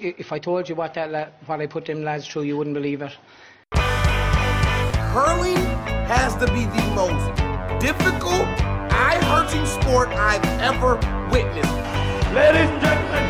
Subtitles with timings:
[0.00, 3.02] If I told you what that what I put them lads through, you wouldn't believe
[3.02, 3.10] it.
[5.10, 5.58] Hurling
[6.06, 7.26] has to be the most
[7.82, 8.46] difficult,
[8.94, 10.94] eye-hurting sport I've ever
[11.34, 11.74] witnessed.
[12.30, 13.26] Ladies and gentlemen,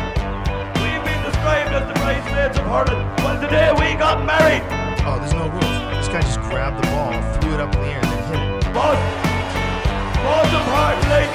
[0.77, 3.01] we've been described as the bridesmaids of hurling.
[3.25, 4.61] Well, today we got married.
[5.09, 5.73] Oh, there's no rules.
[5.97, 8.45] This guy just grabbed the ball, threw it up in the air, and then hit
[8.45, 8.77] it.
[8.77, 8.93] But,
[10.21, 11.25] most importantly,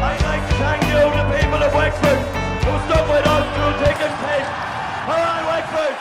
[0.00, 2.16] I'd like to thank you, the people of Wexford,
[2.64, 3.33] who stuck with us
[4.24, 5.04] through thick and thin.
[5.04, 5.96] Come on, Wexford!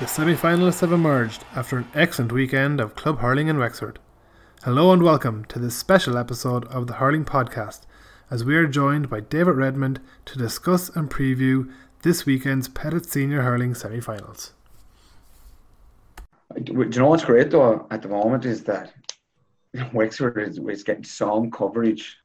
[0.00, 3.98] The semi finalists have emerged after an excellent weekend of club hurling in Wexford.
[4.62, 7.80] Hello and welcome to this special episode of the Hurling Podcast,
[8.30, 11.72] as we are joined by David Redmond to discuss and preview
[12.02, 14.52] this weekend's Pettitt Senior Hurling semi finals.
[16.62, 18.92] Do you know what's great though at the moment is that
[19.92, 22.18] Wexford is, is getting some coverage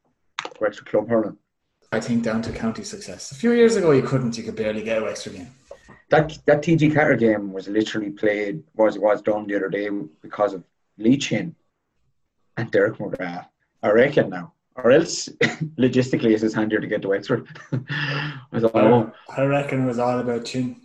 [0.44, 1.38] for Wexford club hurling.
[1.93, 3.31] I think down to county success.
[3.31, 4.35] A few years ago, you couldn't.
[4.35, 5.52] You could barely get a Wexford game.
[6.09, 9.89] That that TG Ceathair game was literally played was was done the other day
[10.22, 10.63] because of
[10.97, 11.55] Lee Chin
[12.58, 13.45] and Derek McGrath.
[13.83, 15.27] I reckon now, or else
[15.77, 17.47] logistically it's just handier to get to Wexford.
[17.72, 19.11] I don't know.
[19.38, 20.78] I reckon it was all about chin.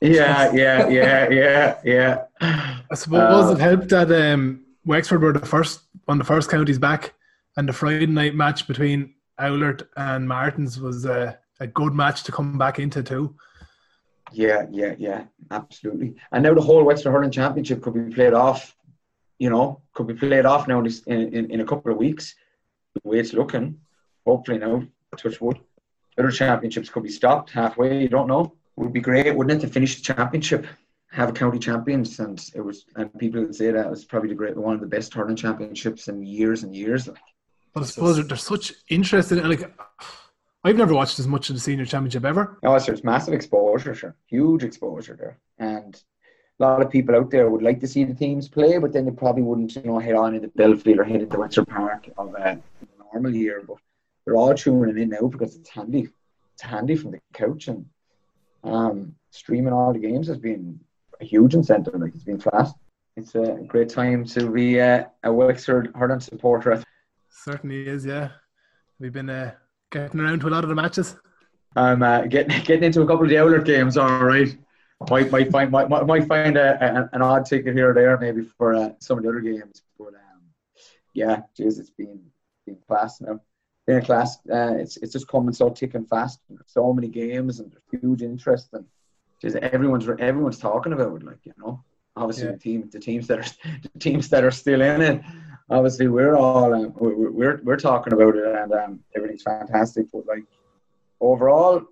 [0.00, 2.24] Yeah, yeah, yeah, yeah, yeah.
[2.40, 6.50] I suppose Uh, it helped that um, Wexford were the first one of the first
[6.50, 7.14] counties back,
[7.56, 12.32] and the Friday night match between Oulart and Martins was a, a good match to
[12.32, 13.34] come back into too.
[14.32, 16.16] Yeah, yeah, yeah, absolutely.
[16.32, 18.74] And now the whole Wexford Hurling Championship could be played off.
[19.38, 22.34] You know, could be played off now in, in, in, in a couple of weeks.
[22.94, 23.78] The way it's looking,
[24.26, 24.82] hopefully now,
[25.16, 25.58] touch wood.
[26.18, 28.00] Other championships could be stopped halfway.
[28.00, 28.54] You don't know.
[28.76, 30.66] It would be great, wouldn't it, to finish the championship,
[31.10, 32.86] have a county champions, and it was.
[32.96, 35.36] And people would say that it was probably the great one of the best hurling
[35.36, 37.06] championships in years and years.
[37.06, 37.18] Like,
[37.76, 39.46] But I suppose there's such interest in.
[39.46, 39.70] Like,
[40.64, 42.56] I've never watched as much of the senior championship ever.
[42.62, 44.16] No, there's massive exposure, sure.
[44.28, 45.38] Huge exposure there.
[45.58, 45.94] And
[46.58, 49.04] a lot of people out there would like to see the teams play, but then
[49.04, 52.34] they probably wouldn't, you know, head on into Bellefield or head into Wexford Park of
[52.34, 52.58] a
[53.12, 53.62] normal year.
[53.68, 53.76] But
[54.24, 56.08] they're all tuning in now because it's handy.
[56.54, 57.84] It's handy from the couch and
[58.64, 60.80] um, streaming all the games has been
[61.20, 61.92] a huge incentive.
[61.94, 62.74] Like it's been fast.
[63.18, 66.82] It's a great time to be uh, a Wexford hurling supporter.
[67.44, 68.30] Certainly is, yeah.
[68.98, 69.52] We've been uh,
[69.90, 71.16] getting around to a lot of the matches.
[71.76, 73.96] I'm uh, getting getting into a couple of the Oulart games.
[73.98, 74.56] All right,
[75.10, 78.42] might might find might, might find a, a, an odd ticket here or there maybe
[78.56, 79.82] for uh, some of the other games.
[79.98, 80.40] But um,
[81.12, 82.20] yeah, geez, it's been
[82.64, 83.40] been class now.
[83.86, 84.38] Been a class.
[84.50, 86.40] Uh, it's it's just coming so thick and fast.
[86.64, 88.86] So many games and there's huge interest and
[89.42, 91.24] geez, everyone's everyone's talking about it.
[91.24, 91.84] Like you know,
[92.16, 92.52] obviously Yeah.
[92.52, 95.22] the team the teams that are the teams that are still in it.
[95.68, 100.06] Obviously, we're all um, we're, we're talking about it and um, everything's fantastic.
[100.12, 100.44] But like
[101.20, 101.82] overall,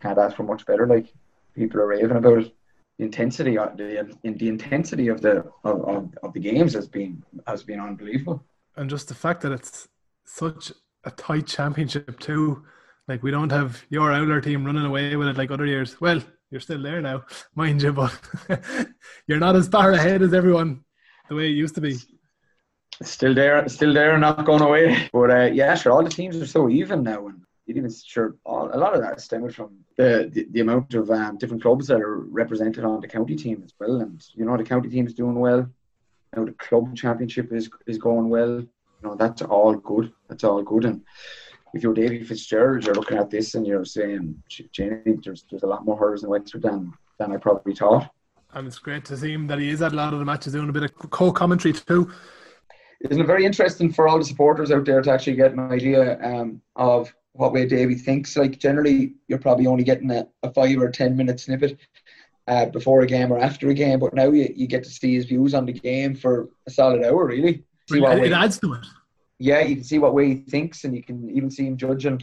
[0.00, 0.86] can't ask for much better.
[0.86, 1.12] Like
[1.54, 2.54] people are raving about it.
[2.98, 6.88] The intensity, of the in the intensity of the of, of, of the games has
[6.88, 8.44] been has been unbelievable.
[8.76, 9.88] And just the fact that it's
[10.24, 10.72] such
[11.04, 12.64] a tight championship too.
[13.08, 16.00] Like we don't have your Oulart team running away with it like other years.
[16.00, 17.24] Well, you're still there now,
[17.54, 18.18] mind you, but
[19.26, 20.84] you're not as far ahead as everyone
[21.28, 21.96] the way it used to be.
[23.02, 25.08] Still there, still there, not going away.
[25.12, 28.70] But uh, yeah, sure, all the teams are so even now, and even sure all,
[28.72, 32.00] a lot of that stems from the, the, the amount of um, different clubs that
[32.00, 34.00] are represented on the county team as well.
[34.00, 35.68] And you know, the county team is doing well.
[36.36, 38.60] Now the club championship is is going well.
[38.60, 38.68] You
[39.02, 40.12] know, that's all good.
[40.28, 40.84] That's all good.
[40.84, 41.02] And
[41.74, 45.66] if you're Davy Fitzgerald, you're looking at this and you're saying, Jenny, there's there's a
[45.66, 48.10] lot more hurdles in Wexford than than I probably thought.
[48.54, 50.52] And it's great to see him that he is at a lot of the matches
[50.52, 52.12] doing a bit of co-commentary too.
[53.10, 56.20] Isn't it very interesting for all the supporters out there to actually get an idea
[56.22, 58.36] um, of what way Davy thinks?
[58.36, 61.78] Like generally, you're probably only getting a, a five or ten minute snippet
[62.48, 65.14] uh, before a game or after a game, but now you, you get to see
[65.14, 67.64] his views on the game for a solid hour, really.
[67.88, 68.86] See what It, it adds to it.
[69.38, 72.22] yeah, you can see what way he thinks, and you can even see him judging,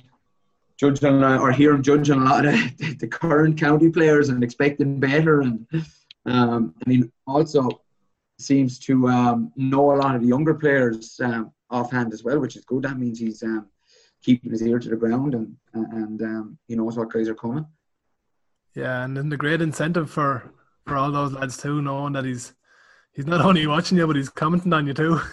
[0.78, 4.44] judging uh, or hear him judging a lot of the, the current county players and
[4.44, 5.42] expecting better.
[5.42, 5.66] And
[6.26, 7.82] um, I mean, also
[8.40, 12.56] seems to um, know a lot of the younger players um, offhand as well, which
[12.56, 12.84] is good.
[12.84, 13.68] That means he's um,
[14.24, 17.66] keeping his ear to the ground and and um, he knows what guys are coming.
[18.76, 20.52] Yeah, and then the great incentive for
[20.86, 22.54] for all those lads too, knowing that he's
[23.12, 25.20] he's not only watching you, but he's commenting on you too.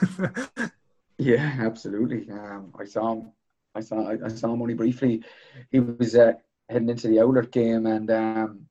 [1.19, 2.31] Yeah, absolutely.
[2.31, 3.33] Um, I saw him.
[3.75, 4.11] I saw.
[4.11, 5.25] I, saw him only briefly.
[5.71, 6.35] He was uh,
[6.69, 8.67] heading into the Oulart game, and um,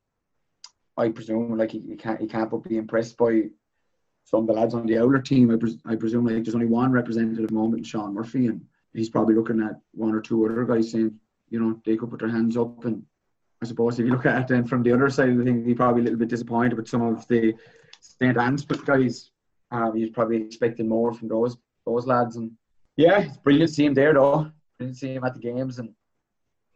[0.95, 3.49] I presume like he, he can't he can't but be impressed by
[4.25, 5.51] some of the lads on the Oulart team.
[5.51, 8.61] I, pres- I presume like there's only one representative moment, Sean Murphy, and
[8.93, 11.17] he's probably looking at one or two other guys saying,
[11.49, 13.03] you know, they could put their hands up and
[13.61, 15.65] I suppose if you look at it then from the other side of the thing,
[15.65, 17.53] he's probably a little bit disappointed with some of the
[18.01, 18.37] St.
[18.37, 19.31] Anne's guys.
[19.71, 22.35] Um, he's probably expecting more from those those lads.
[22.35, 22.51] And
[22.97, 24.51] yeah, it's brilliant to see him there though.
[24.77, 25.79] Brilliant to see him at the games.
[25.79, 25.93] And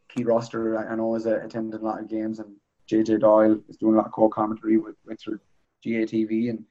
[0.09, 2.39] Keith Rossiter, I know, is uh, attending a lot of games.
[2.39, 2.55] And
[2.89, 5.41] JJ Doyle is doing a lot of co-commentary with Wexford
[5.85, 6.49] GATV.
[6.49, 6.65] And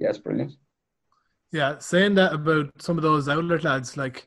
[0.00, 0.56] yeah, it's brilliant.
[1.52, 4.26] Yeah, saying that about some of those outlet lads, like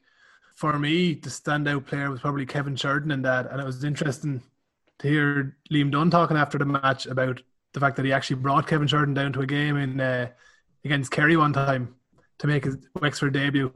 [0.55, 4.43] for me, the standout player was probably Kevin Sheridan in that, and it was interesting
[4.99, 7.41] to hear Liam Dunne talking after the match about
[7.73, 10.29] the fact that he actually brought Kevin Sheridan down to a game in uh,
[10.85, 11.95] against Kerry one time
[12.39, 13.73] to make his Wexford debut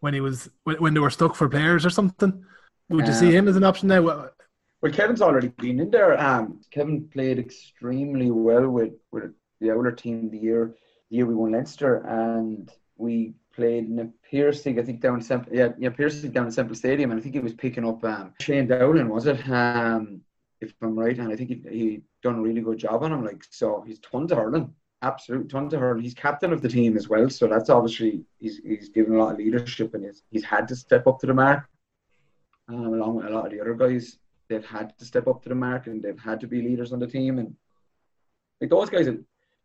[0.00, 2.44] when he was when, when they were stuck for players or something.
[2.88, 4.00] Would you see him as an option now?
[4.00, 6.18] Well, Kevin's already been in there.
[6.20, 10.76] Um, Kevin played extremely well with, with the Oulart team the year
[11.10, 15.22] the year we won Leinster, and we played in Na Piarsaigh, I think down in
[15.22, 18.04] Semple, yeah, yeah, Piarsaigh down in Semple Stadium, and I think he was picking up
[18.04, 19.48] um, Shane Dowling, was it?
[19.48, 20.20] Um,
[20.60, 23.24] if I'm right, and I think he he done a really good job on him.
[23.24, 26.02] Like so, he's tons of hurling, absolute tons of hurling.
[26.02, 29.32] He's captain of the team as well, so that's obviously he's he's given a lot
[29.32, 31.68] of leadership, and he's he's had to step up to the mark,
[32.68, 34.18] um, along with a lot of the other guys
[34.48, 36.98] they've had to step up to the mark and they've had to be leaders on
[36.98, 37.38] the team.
[37.38, 37.54] And
[38.60, 39.08] like those guys,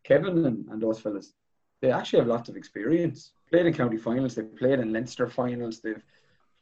[0.04, 1.32] Kevin and, and those fellas,
[1.80, 3.32] they actually have lots of experience.
[3.50, 6.02] Played in county finals, they've played in Leinster finals, they've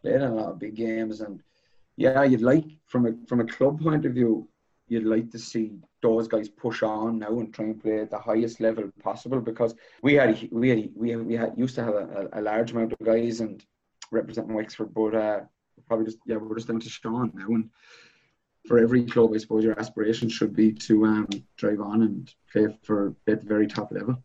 [0.03, 1.21] played in a lot of big games.
[1.21, 1.43] And
[1.97, 4.49] yeah, you'd like from a from a club point of view,
[4.89, 5.73] you'd like to see
[6.03, 9.75] those guys push on now and try and play at the highest level possible because
[10.03, 12.93] we had we had we had, we had used to have a, a large amount
[12.93, 13.65] of guys and
[14.11, 15.41] representing Wexford, but uh,
[15.87, 17.71] probably just yeah we're just down to Sean now and
[18.67, 22.67] for every club, I suppose your aspiration should be to um, drive on and play
[22.83, 24.23] for at the very top level.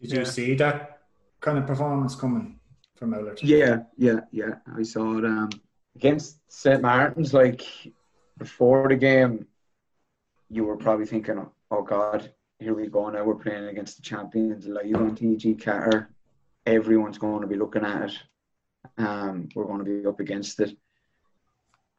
[0.00, 1.00] Did you see that
[1.40, 2.58] kind of performance coming
[2.96, 3.40] from Oulart?
[3.42, 4.56] Yeah, yeah, yeah.
[4.74, 5.50] I saw it um,
[5.94, 7.34] against St Martin's.
[7.34, 7.66] Like
[8.38, 9.46] before the game,
[10.48, 13.24] you were probably thinking, "Oh God, here we go now.
[13.24, 16.06] We're playing against the champions live on TG Ceathair.
[16.66, 18.18] Everyone's going to be looking at it.
[18.96, 20.76] Um, we're going to be up against it."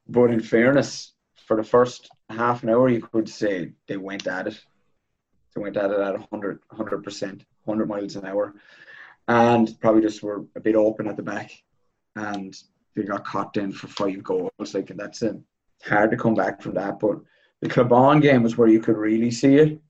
[0.07, 1.13] But in fairness,
[1.45, 4.59] for the first half an hour, you could say they went at it.
[5.55, 8.53] They went at it at 100 100%, 100 miles an hour,
[9.27, 11.51] and probably just were a bit open at the back,
[12.15, 12.55] and
[12.95, 14.51] they got caught in for five goals.
[14.73, 15.35] Like and that's it.
[15.83, 16.99] Hard to come back from that.
[16.99, 17.19] But
[17.61, 19.81] the Cloughbawn game was where you could really see it,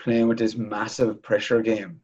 [0.00, 2.00] playing with this massive pressure game,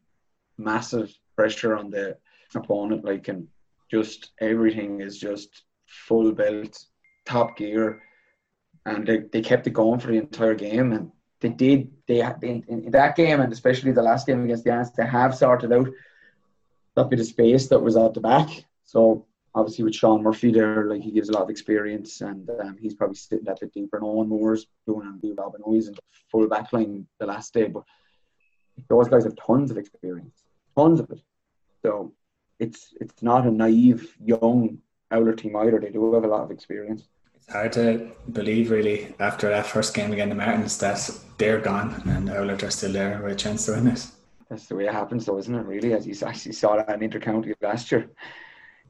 [0.57, 2.17] massive pressure on the
[2.53, 3.03] opponent.
[3.03, 3.47] Like and
[3.91, 6.85] just everything is just full belt,
[7.25, 8.01] top gear
[8.85, 11.11] and they, they kept it going for the entire game and
[11.41, 14.91] they did they, in, in that game and especially the last game against the Ants
[14.91, 15.89] they have sorted out
[16.95, 18.49] that bit of space that was at the back.
[18.85, 22.77] So obviously with Sean Murphy there like he gives a lot of experience and um,
[22.79, 25.99] he's probably sitting bit deeper and Owen Moore's doing and be Robin Owens and
[26.31, 27.83] full backline the last day but
[28.89, 30.43] those guys have tons of experience
[30.75, 31.21] tons of it.
[31.81, 32.13] So
[32.59, 34.79] it's it's not a naive young
[35.11, 35.79] Oulart team either.
[35.79, 37.07] They do have a lot of experience
[37.45, 42.01] It's hard to believe, really, after that first game against the Martins, that they're gone
[42.07, 44.05] and Oulart are still there with a chance to win it.
[44.49, 45.65] That's the way it happens, though, isn't it?
[45.65, 48.09] Really, as you actually saw that in intercounty last year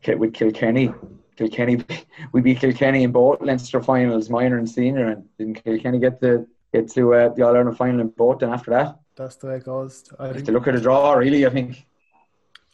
[0.02, 0.94] Ki- with Kilkenny.
[1.36, 1.84] Kilkenny,
[2.32, 6.48] we beat Kilkenny in both Leinster finals, minor and senior, and didn't Kilkenny get to
[6.74, 8.42] get to uh, the All Ireland final in both?
[8.42, 10.04] And after that, That's the way it goes.
[10.20, 11.86] I Just think to look at the draw, really, I think.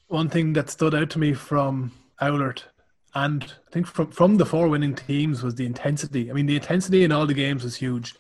[0.08, 2.64] one thing that stood out to me from Oulart
[3.14, 6.30] and I think from from the four winning teams was the intensity.
[6.30, 8.16] I mean, the intensity in all the games was huge.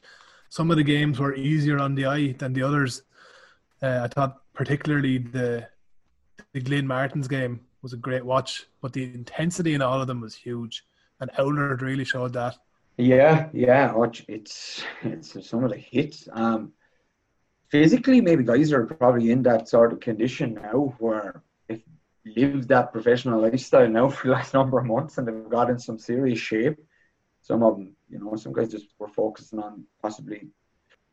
[0.50, 3.03] Some of the games were easier on the eye than the others.
[3.81, 5.67] Uh, I thought particularly the
[6.53, 10.21] the Glynn Martins game was a great watch, but the intensity in all of them
[10.21, 10.86] was huge,
[11.19, 12.57] and Oulart really showed that.
[12.98, 13.93] Yeah, yeah.
[14.27, 16.27] It's it's some of the hits.
[16.33, 16.74] Um,
[17.69, 21.41] physically, maybe guys are probably in that sort of condition now where
[22.25, 25.80] lived that professional lifestyle now for the last number of months and they've got in
[25.80, 26.78] some serious shape.
[27.42, 30.48] Some of them, you know, some guys just were focusing on possibly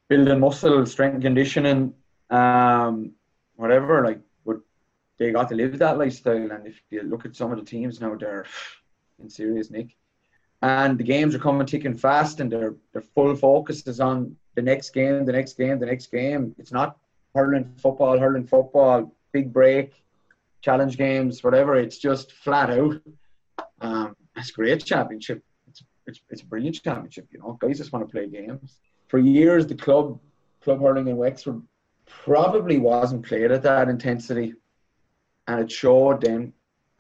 [0.09, 1.95] building muscle, strength, conditioning,
[2.29, 3.13] um,
[3.57, 4.05] whatever.
[4.05, 4.59] Like, but
[5.19, 6.51] they got to live that lifestyle.
[6.51, 8.45] And if you look at some of the teams now, they're
[9.19, 9.97] in serious nick
[10.63, 14.63] and the games are coming ticking fast and their their full focus is on the
[14.63, 16.55] next game, the next game, the next game.
[16.59, 16.99] It's not
[17.35, 20.03] hurling football, hurling football, big break,
[20.61, 21.77] challenge games, whatever.
[21.77, 23.01] It's just flat out.
[23.81, 25.43] Um, it's great championship.
[25.69, 27.29] It's, it's it's a brilliant championship.
[27.31, 28.79] You know, guys just want to play games.
[29.09, 30.19] For years, the club
[30.63, 31.63] club hurling in Wexford
[32.07, 34.55] probably wasn't played at that intensity,
[35.47, 36.53] and it showed then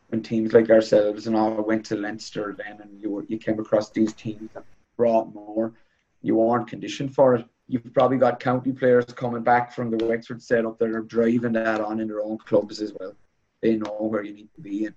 [0.09, 3.59] when teams like ourselves and all went to Leinster then and you were, you came
[3.61, 4.65] across these teams that
[4.97, 5.75] brought more
[6.23, 7.47] you aren't conditioned for it.
[7.69, 11.81] You've probably got county players coming back from the Wexford setup that are driving that
[11.81, 13.15] on in their own clubs as well.
[13.61, 14.95] They know where you need to be, and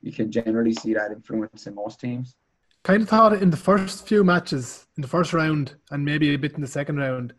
[0.00, 2.34] you can generally see that influence in most teams.
[2.84, 6.38] Kind of thought in the first few matches, in the first round, and maybe a
[6.38, 7.34] bit in the second round,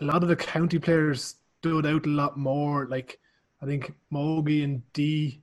[0.00, 2.86] a lot of the county players stood out a lot more.
[2.86, 3.18] Like
[3.62, 5.42] I think Mogi and D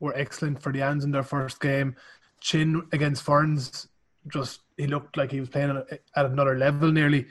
[0.00, 1.96] were excellent for the Ans in their first game.
[2.40, 3.88] Chin against Ferns,
[4.28, 5.82] just he looked like he was playing
[6.16, 7.26] at another level nearly.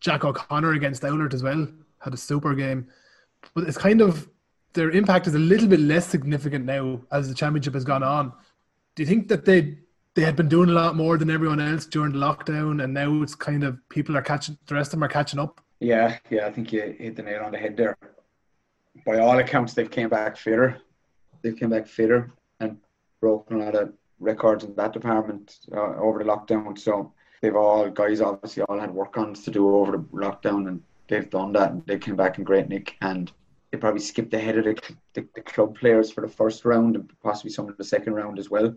[0.00, 1.66] Jack O'Connor against Oulart as well
[2.00, 2.86] had a super game.
[3.54, 4.28] But it's kind of
[4.72, 8.32] their impact is a little bit less significant now as the championship has gone on.
[8.94, 9.78] Do you think that they
[10.14, 13.22] they had been doing a lot more than everyone else during the lockdown, and now
[13.22, 15.60] it's kind of people are catching the rest of them are catching up?
[15.80, 17.96] Yeah, yeah, I think you hit the nail on the head there.
[19.06, 20.78] By all accounts, they've came back fitter.
[21.40, 22.76] They've came back fitter and
[23.20, 26.78] broken a lot of records in that department uh, over the lockdown.
[26.78, 30.82] So they've all guys obviously all had work ons to do over the lockdown, and
[31.08, 31.72] they've done that.
[31.72, 33.32] And they came back in great nick, and
[33.72, 37.10] they probably skipped ahead of the, the, the club players for the first round and
[37.22, 38.72] possibly some of the second round as well.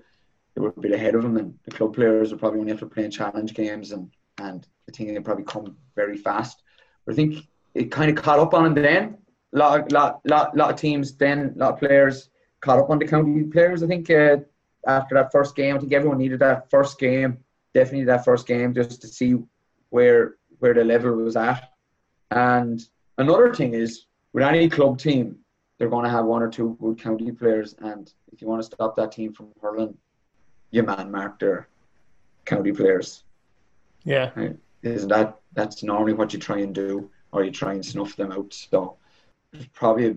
[0.56, 2.86] They were a bit ahead of them, and the club players were probably only after
[2.86, 6.64] playing challenge games, and and I think they probably come very fast.
[7.06, 9.18] But I think it kind of caught up on them then.
[9.54, 12.30] A lot, lot, lot, lot of teams then, a lot of players
[12.62, 13.84] caught up on the county players.
[13.84, 14.38] I think uh,
[14.88, 17.38] after that first game, I think everyone needed that first game,
[17.74, 19.36] definitely that first game, just to see
[19.90, 21.70] where where the level was at.
[22.32, 22.82] And
[23.18, 24.06] another thing is,
[24.36, 25.38] with any club team,
[25.78, 28.66] they're going to have one or two good county players, and if you want to
[28.66, 29.98] stop that team from hurling,
[30.72, 31.70] you man mark their
[32.44, 33.24] county players.
[34.04, 34.32] Yeah.
[34.36, 34.58] Right?
[34.84, 38.34] Isn't that that's normally what you try and do, or you try and snuff them
[38.34, 38.54] out?
[38.54, 38.98] So
[39.54, 40.08] there's probably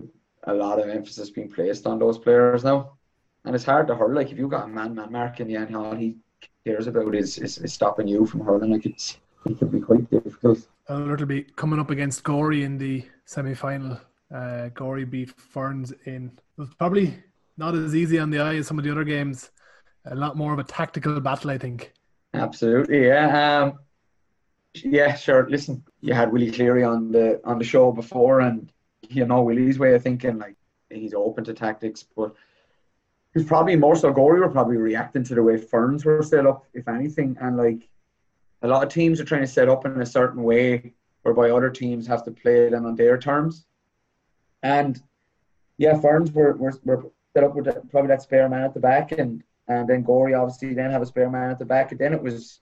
[0.43, 2.97] a, a lot of emphasis being placed on those players now,
[3.45, 4.13] and it's hard to hurl.
[4.13, 6.17] Like if you've got a man man mark in the end, all he
[6.65, 8.73] cares about is, is, is stopping you from hurling.
[8.73, 10.67] Like it's it could be quite difficult.
[10.89, 13.97] Uh, it'll be coming up against Gorey in the semi final.
[14.33, 16.31] Uh, Gorey beat Ferns in.
[16.57, 17.15] It was probably
[17.57, 19.51] not as easy on the eye as some of the other games.
[20.05, 21.93] A lot more of a tactical battle, I think.
[22.33, 23.63] Absolutely, yeah.
[23.63, 23.79] Um,
[24.75, 25.49] yeah, sure.
[25.49, 28.71] Listen, you had Willie Cleary on the on the show before, and
[29.09, 30.37] you know Willie's way of thinking.
[30.37, 30.55] Like
[30.89, 32.33] he's open to tactics, but
[33.33, 34.11] he's probably more so.
[34.11, 37.89] Gorey were probably reacting to the way Ferns were set up, if anything, and like
[38.61, 40.93] a lot of teams are trying to set up in a certain way,
[41.23, 43.65] whereby other teams have to play them on their terms.
[44.63, 45.01] And
[45.77, 49.11] yeah, Ferns were, were, were set up with probably that spare man at the back,
[49.11, 52.13] and and then Gorey obviously then have a spare man at the back, and then
[52.13, 52.59] it was,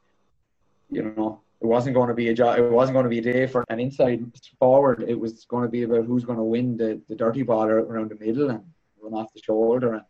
[0.91, 2.59] you know, it wasn't going to be a job.
[2.59, 4.23] It wasn't going to be a day for an inside
[4.59, 5.03] forward.
[5.07, 8.11] It was going to be about who's going to win the, the dirty ball around
[8.11, 8.63] the middle and
[9.01, 10.03] run off the shoulder and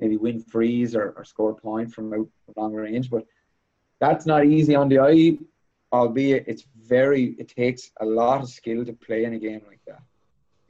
[0.00, 3.10] maybe win frees or, or score a point from out long range.
[3.10, 3.26] But
[4.00, 5.38] that's not easy on the eye,
[5.92, 7.36] albeit it's very.
[7.38, 10.02] It takes a lot of skill to play in a game like that.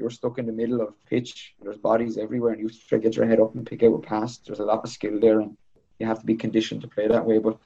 [0.03, 1.55] You're stuck in the middle of pitch.
[1.63, 3.99] There's bodies everywhere, and you try to get your head up and pick out a
[4.01, 4.39] pass.
[4.39, 5.57] There's a lot of skill there, and
[6.01, 7.39] you have to be conditioned to play that way.
[7.39, 7.57] But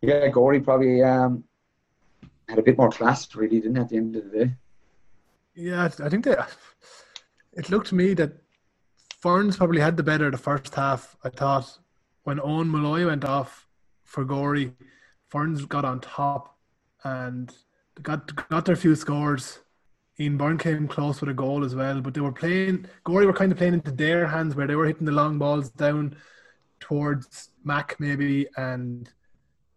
[0.00, 1.44] yeah, Gorey probably um,
[2.48, 4.54] had a bit more class, really, didn't at the end of the day.
[5.54, 6.50] Yeah, I think that
[7.52, 8.32] it looked to me that
[9.20, 11.16] Ferns probably had the better the first half.
[11.22, 11.78] I thought
[12.24, 13.68] when Owen Malloy went off
[14.02, 14.72] for Gorey,
[15.28, 16.58] Ferns got on top
[17.04, 17.54] and
[18.02, 19.60] got got their few scores.
[20.22, 22.86] Ian Byrne came close with a goal as well, but they were playing.
[23.02, 25.70] Gorey were kind of playing into their hands where they were hitting the long balls
[25.70, 26.16] down
[26.78, 29.10] towards Mac maybe, and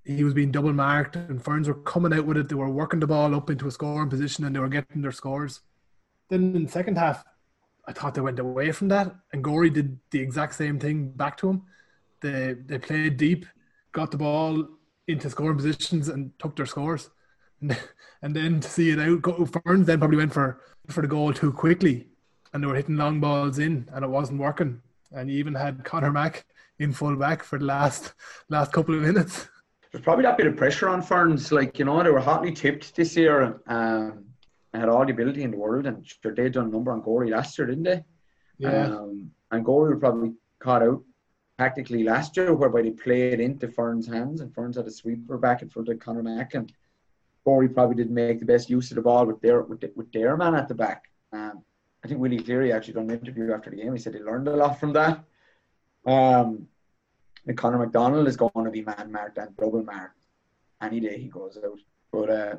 [0.03, 2.47] he was being double marked, and Ferns were coming out with it.
[2.47, 5.11] They were working the ball up into a scoring position, and they were getting their
[5.11, 5.61] scores.
[6.29, 7.23] Then in the second half,
[7.87, 11.37] I thought they went away from that, and Gorey did the exact same thing back
[11.37, 11.63] to him.
[12.21, 13.47] They they played deep,
[13.93, 14.67] got the ball
[15.07, 17.09] into scoring positions, and took their scores.
[17.69, 17.77] And,
[18.21, 21.33] and then to see it out, go, Ferns then probably went for for the goal
[21.33, 22.07] too quickly,
[22.53, 24.81] and they were hitting long balls in, and it wasn't working.
[25.11, 26.45] And you even had Connor Mack
[26.79, 28.13] in full back for the last
[28.49, 29.47] last couple of minutes.
[29.91, 31.51] There's probably that bit of pressure on Ferns.
[31.51, 34.25] Like, you know, they were hotly tipped this year um,
[34.73, 35.85] and had all the ability in the world.
[35.85, 38.03] And sure, they'd done a number on Gorey last year, didn't they?
[38.57, 38.87] Yeah.
[38.87, 41.01] Um, and Gorey were probably caught out
[41.57, 45.61] tactically last year, whereby they played into Ferns' hands, and Ferns had a sweeper back
[45.61, 46.55] in front of Connor Mack.
[46.55, 46.73] And
[47.45, 50.11] Gorey probably didn't make the best use of the ball with their, with, the, with
[50.11, 51.03] their man at the back.
[51.31, 51.63] Um,
[52.03, 53.93] I think Willie Cleary actually done an interview after the game.
[53.93, 55.23] He said he learned a lot from that.
[56.05, 56.67] Um,
[57.47, 60.17] and Connor McDonald is going to be man marked and double marked
[60.81, 61.79] any day he goes out.
[62.11, 62.55] But uh,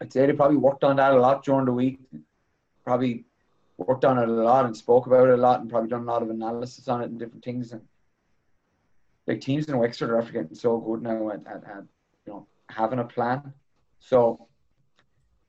[0.00, 2.00] I'd say they probably worked on that a lot during the week.
[2.84, 3.24] Probably
[3.78, 6.12] worked on it a lot and spoke about it a lot and probably done a
[6.12, 7.72] lot of analysis on it and different things.
[7.72, 7.82] And
[9.26, 11.84] like teams in Wexford are after getting so good now at, at, at
[12.26, 13.52] you know having a plan
[14.00, 14.46] So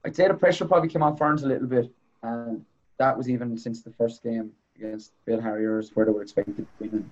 [0.05, 1.91] I'd say the pressure probably came on Ferns a little bit,
[2.23, 2.65] and
[2.97, 6.65] that was even since the first game against Bill Harriers, where they were expected to
[6.79, 7.11] win.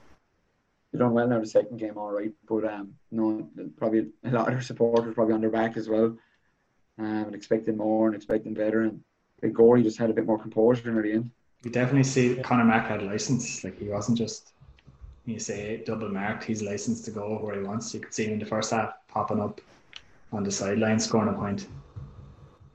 [0.91, 4.47] They done well now the second game, all right, but um, no, probably a lot
[4.47, 6.17] of their supporters probably on their back as well,
[6.97, 8.83] um, and expecting more and expecting better.
[8.83, 9.01] And
[9.37, 11.31] I think Gorey just had a bit more composure near the end.
[11.63, 13.63] You definitely see Conor Mack had license.
[13.63, 14.53] Like he wasn't just
[15.25, 16.43] you say double marked.
[16.43, 17.93] He's licensed to go where he wants.
[17.93, 19.59] You could see him in the first half popping up
[20.31, 21.67] on the sideline, scoring a point.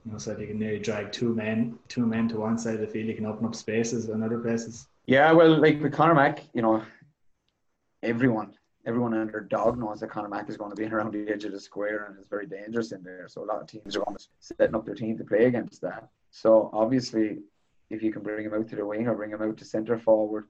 [0.04, 2.74] You know, so if you can nearly drag two men, two men to one side
[2.74, 4.88] of the field, you can open up spaces in other places.
[5.06, 6.82] Yeah, well, like with Conor Mack, you know,
[8.02, 8.54] everyone,
[8.86, 11.44] everyone and their dog knows that Conor Mack is going to be around the edge
[11.44, 13.26] of the square and is very dangerous in there.
[13.28, 16.08] So a lot of teams are almost setting up their team to play against that.
[16.30, 17.38] So obviously,
[17.90, 19.98] if you can bring him out to the wing or bring him out to centre
[19.98, 20.46] forward,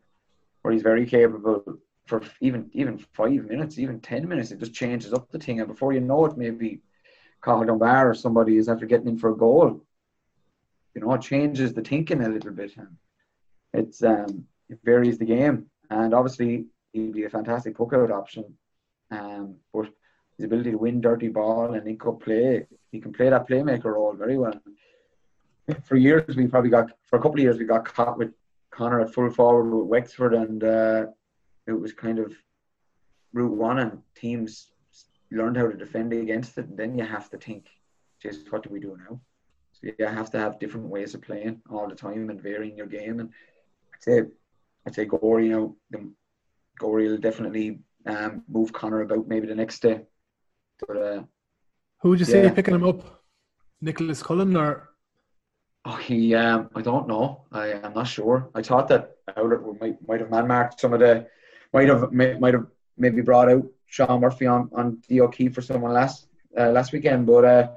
[0.63, 1.65] where he's very capable
[2.07, 5.61] for even even five minutes, even ten minutes, it just changes up the thing.
[5.61, 6.81] And before you know it, maybe
[7.43, 9.85] Cathal Dunbar or somebody is after getting in for a goal.
[10.95, 12.73] You know, it changes the thinking a little bit.
[13.73, 15.67] It's um, it varies the game.
[15.89, 18.45] And obviously, he'd be a fantastic puck out option.
[19.11, 19.89] Um, but
[20.37, 24.15] his ability to win dirty ball and up play, he can play that playmaker role
[24.15, 24.61] very well.
[25.85, 28.33] For years, we probably got for a couple of years we got caught with
[28.71, 31.07] Connor at full forward with Wexford, and uh,
[31.67, 32.35] it was kind of
[33.33, 34.71] route one, and teams
[35.39, 36.67] learned how to defend against it.
[36.69, 37.67] And then you have to think,
[38.21, 39.21] just what do we do now?
[39.73, 42.87] So you have to have different ways of playing all the time and varying your
[42.87, 43.21] game.
[43.21, 43.31] And
[43.95, 44.23] I'd say,
[44.87, 46.11] I'd say Gorey, you know, the,
[46.79, 50.03] Gorey will definitely um, move Connor about maybe the next day.
[50.87, 51.23] But uh,
[52.01, 52.51] Who would you say Yeah.
[52.53, 53.23] picking him up?
[53.81, 54.89] Nicholas Cullen or
[55.87, 57.47] Oh, he, um, I don't know.
[57.53, 58.51] I am not sure.
[58.55, 61.27] I thought that Oulart would- might might have man marked some of the,
[61.73, 62.67] might have may- might have
[62.99, 66.27] maybe brought out Sean Murphy on on the O'Keefe for someone last
[66.59, 67.69] uh, last weekend, but uh,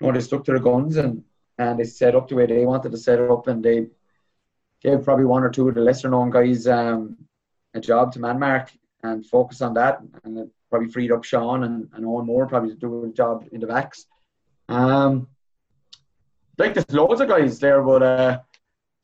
[0.00, 1.24] no, they stuck to their guns and
[1.58, 3.86] and they set up the way they wanted to set up, and they
[4.82, 7.16] gave probably one or two of the lesser known guys um,
[7.72, 8.70] a job to man mark
[9.02, 12.70] and focus on that, and it probably freed up Sean and, and Owen Moore probably
[12.70, 14.06] to do a job in the backs.
[14.68, 15.28] Um,
[16.58, 18.40] like there's loads of guys there, but uh,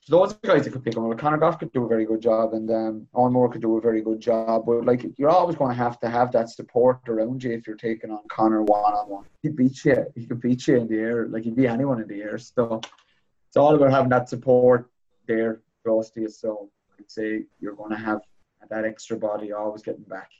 [0.09, 0.97] loads of guys that could pick.
[0.97, 3.77] Well, Conor Goff could do a very good job, and um, Owen Moore could do
[3.77, 4.65] a very good job.
[4.67, 7.77] But like you're always going to have to have that support around you if you're
[7.77, 9.25] taking on Conor one on one.
[9.43, 10.07] He beat you.
[10.15, 11.27] He could beat you in the air.
[11.27, 12.39] Like he'd beat anyone in the air.
[12.39, 12.81] So
[13.49, 14.91] it's all about having that support
[15.27, 16.29] there close to you.
[16.29, 18.21] So I'd say you're going to have
[18.69, 20.31] that extra body always getting back.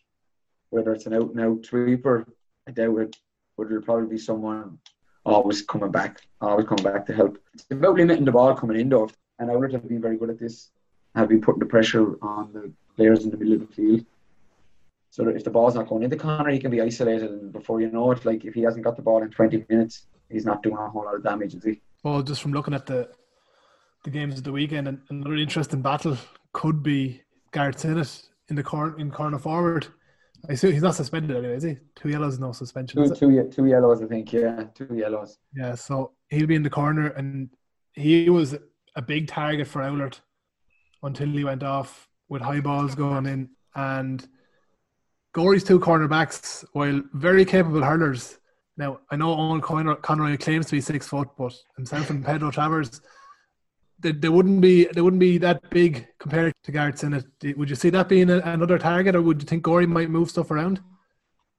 [0.71, 2.27] Whether it's an out and out sweeper,
[2.69, 3.17] I doubt it,
[3.57, 4.79] but it'll probably be someone
[5.25, 7.39] always coming back, always coming back to help.
[7.55, 9.11] It's about limiting the ball coming in though.
[9.41, 10.71] And Oulart have been very good at this.
[11.17, 14.05] Have been putting the pressure on the players in the middle of the field.
[15.11, 17.91] So if the ball's not going into Connor, he can be isolated, and before you
[17.91, 20.77] know it, like if he hasn't got the ball in 20 minutes, he's not doing
[20.77, 21.81] a whole lot of damage, is he?
[22.05, 23.11] well, just from looking at the
[24.05, 26.17] the games of the weekend, and another interesting battle
[26.53, 27.21] could be
[27.53, 29.87] Garrett Sinnott in the corner in corner forward.
[30.49, 31.77] I assume he's not suspended anyway, is he?
[31.97, 33.05] Two yellows, no suspension.
[33.05, 34.33] Two, two, two yellows, I think.
[34.33, 35.39] Yeah, two yellows.
[35.55, 37.51] Yeah, so he'll be in the corner, and
[37.93, 38.57] he was
[38.97, 40.21] a big target for Oulart
[41.03, 43.51] until he went off with high balls going in.
[43.75, 44.27] And
[45.35, 48.39] Gorey's two cornerbacks, while very capable hurlers.
[48.77, 52.51] Now, I know Owen Conroy, Conroy claims to be six foot, but himself and Pedro
[52.51, 53.01] Travers,
[53.99, 57.59] they, they wouldn't be they wouldn't be that big compared to Garrett it.
[57.59, 60.31] Would you see that being a, another target, or would you think Gorey might move
[60.31, 60.81] stuff around?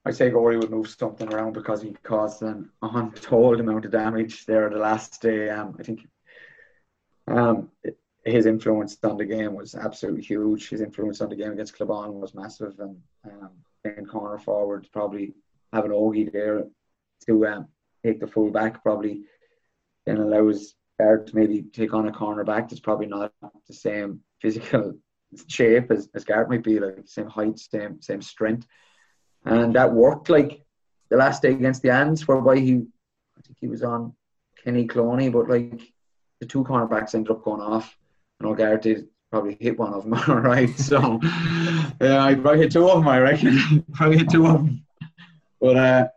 [0.04, 4.44] I'd say Gorey would move something around because he caused an untold amount of damage
[4.46, 5.48] there the last day.
[5.48, 6.08] Um, I think
[7.28, 7.70] um,
[8.24, 10.68] his influence on the game was absolutely huge.
[10.68, 13.50] His influence on the game against Cloughbawn was massive, and um,
[13.82, 15.34] playing corner forward, probably
[15.72, 16.64] having Ogie there
[17.26, 17.68] to um,
[18.04, 19.22] take the full back, probably
[20.06, 23.32] then allows Garrett to maybe take on a corner back that's probably not
[23.66, 24.94] the same physical
[25.48, 28.66] shape as, as Garrett might be, like same height, same same strength
[29.44, 30.64] and that worked like
[31.10, 32.74] the last day against the Ants, whereby he,
[33.36, 34.14] I think he was on
[34.64, 35.92] Kenny Cloney, but like
[36.42, 37.96] the two cornerbacks ended up going off,
[38.40, 40.76] and did probably hit one of them, all right.
[40.76, 41.20] So
[42.00, 43.84] yeah, I probably hit two of them, I reckon.
[43.92, 44.84] probably hit two of them.
[45.60, 46.08] But uh,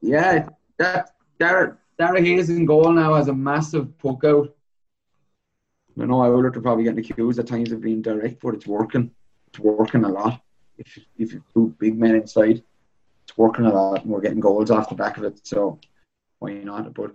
[0.00, 4.54] yeah, that Dara Hayes in goal now has a massive poke out.
[6.00, 8.54] I know I would have to probably getting accused at times of being direct, but
[8.54, 9.10] it's working.
[9.48, 10.40] It's working a lot
[10.78, 12.62] if if you put big men inside,
[13.24, 15.44] it's working a lot, and we're getting goals off the back of it.
[15.44, 15.80] So
[16.38, 16.94] why not?
[16.94, 17.12] But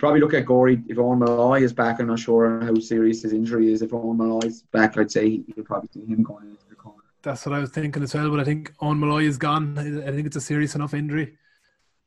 [0.00, 0.82] probably look at Gorey.
[0.88, 3.82] If Owen Malloy is back, I'm not sure how serious his injury is.
[3.82, 7.02] If Owen Malloy's back, I'd say you'll probably see him going into the corner.
[7.22, 8.30] That's what I was thinking as well.
[8.30, 9.78] But I think Owen Malloy is gone.
[9.78, 11.36] I think it's a serious enough injury.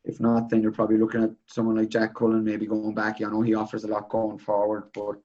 [0.03, 3.21] If not, then you're probably looking at someone like Jack Cullen maybe going back.
[3.21, 5.15] I know he offers a lot going forward, but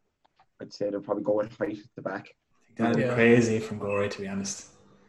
[0.61, 2.29] I'd say they'll probably go with height at the back.
[2.77, 3.15] That'd be Yeah.
[3.15, 4.69] crazy from Gorey, to be honest.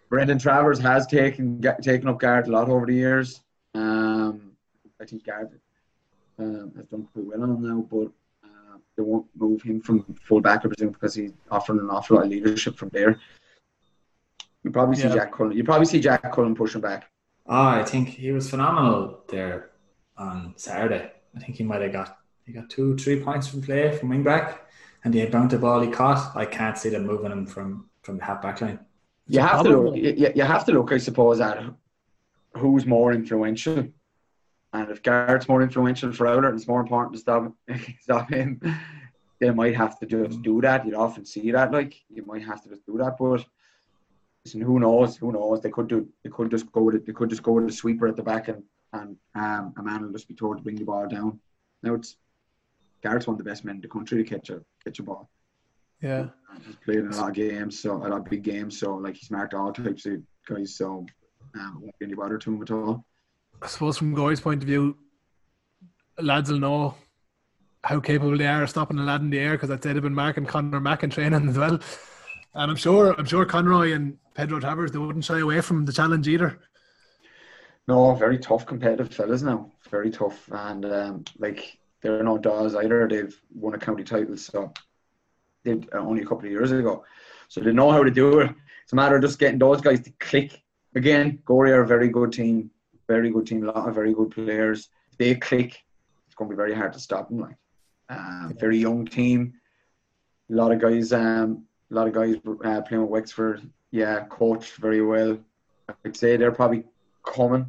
[0.09, 3.41] Brendan Travers has taken ga- taken up guard a lot over the years.
[3.75, 4.53] Um,
[4.99, 5.49] I think guard
[6.39, 8.11] um, has done quite well on him now, but
[8.43, 12.15] uh, they won't move him from full back, I presume, because he's offering an awful
[12.17, 13.19] lot of leadership from there.
[14.63, 15.15] You probably see Yeah.
[15.15, 15.55] Jack Cullen.
[15.55, 17.09] You probably see Jack Cullen pushing back.
[17.45, 19.71] Oh, I think he was phenomenal there
[20.17, 21.11] on Saturday.
[21.35, 24.23] I think he might have got he got two, three points from play from wing
[24.23, 24.67] back,
[25.03, 28.17] and the amount of ball he caught, I can't see them moving him from from
[28.17, 28.79] the half back line.
[29.27, 29.95] You have to look.
[29.95, 31.63] You, you have to look, I suppose, at
[32.55, 33.87] who's more influential,
[34.73, 37.53] and if Garrett's more influential for Oulart, and it's more important to stop
[38.01, 38.61] stop him.
[39.39, 40.85] They might have to just do that.
[40.85, 41.71] You'd often see that.
[41.71, 43.45] Like you might have to just do that, but
[44.45, 45.15] listen, who knows?
[45.17, 45.61] Who knows?
[45.61, 46.07] They could do.
[46.23, 47.05] They could just go with it.
[47.05, 50.01] They could just go with a sweeper at the back, and and um, a man
[50.01, 51.39] will just be told to bring the ball down.
[51.83, 52.17] Now it's
[53.01, 55.29] Garrett's one of the best men in the country to catch a catch a ball.
[56.01, 56.27] Yeah.
[56.65, 58.79] He's played in a lot of games, so a lot of big games.
[58.79, 60.75] So like he's marked all types of guys.
[60.75, 61.05] So
[61.55, 63.05] um, it won't be any bother to him at all.
[63.61, 64.97] I suppose from Gorey's point of view,
[66.17, 66.95] lads will know
[67.83, 70.13] how capable they are of stopping a lad in the air because I'd they've been
[70.13, 71.79] marking Conor Mack in training as well.
[72.53, 75.93] And I'm sure I'm sure Conroy and Pedro Travers they wouldn't shy away from the
[75.93, 76.59] challenge either.
[77.87, 79.71] No, very tough competitive fellas now.
[79.89, 83.07] Very tough, and um, like they're no dolls either.
[83.07, 84.71] They've won a county title, so
[85.63, 87.03] they uh, only a couple of years ago.
[87.47, 88.51] So they know how to do it.
[88.83, 90.61] It's a matter of just getting those guys to click.
[90.95, 92.71] Again, Gorey are a very good team,
[93.09, 94.89] very good team, a lot of very good players.
[95.11, 95.71] If they click,
[96.25, 97.39] it's going to be very hard to stop them.
[97.39, 97.57] Like,
[98.09, 99.53] uh, very young team,
[100.51, 103.61] a lot of guys, um, a lot of guys uh, playing with Wexford.
[103.91, 105.37] Yeah, coached very well.
[106.05, 106.83] I'd say they're probably
[107.23, 107.65] coming.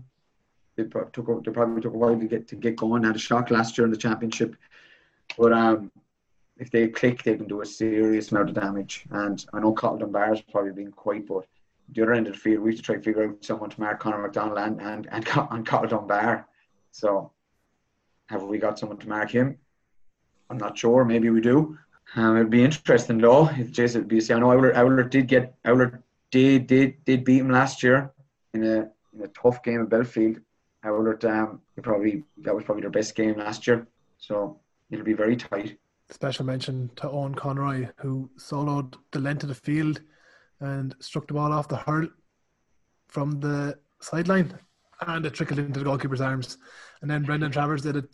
[0.76, 3.04] They took a- they probably took a while to get to get going.
[3.04, 4.54] Had a shock last year in the championship,
[5.38, 5.90] but um,
[6.58, 9.04] if they click, they can do a serious amount of damage.
[9.10, 11.46] And I know Cathal Dunbar has probably been quite, but
[11.92, 13.80] the other end of the field, we have to try to figure out someone to
[13.80, 16.46] mark Conor McDonald and and and, and Cathal Dunbar.
[16.92, 17.32] So,
[18.28, 19.58] have we got someone to mark him?
[20.48, 21.04] I'm not sure.
[21.04, 21.78] Maybe we do.
[22.16, 23.48] Um, it'd be interesting though.
[23.48, 27.40] If Jason would BC, I know Oulart, Oulart did get Oulart did did did beat
[27.40, 28.12] him last year
[28.52, 30.40] in a in a tough game at Bellefield.
[30.84, 33.86] Oulart, um, probably that was probably their best game last year.
[34.18, 34.58] So
[34.90, 35.78] it'll be very tight.
[36.10, 40.00] Special mention to Owen Conroy who soloed the length of the field
[40.60, 42.08] and struck the ball off the hurl
[43.08, 44.58] from the sideline
[45.06, 46.58] and it trickled into the goalkeeper's arms.
[47.02, 48.04] And then Brendan Travers did it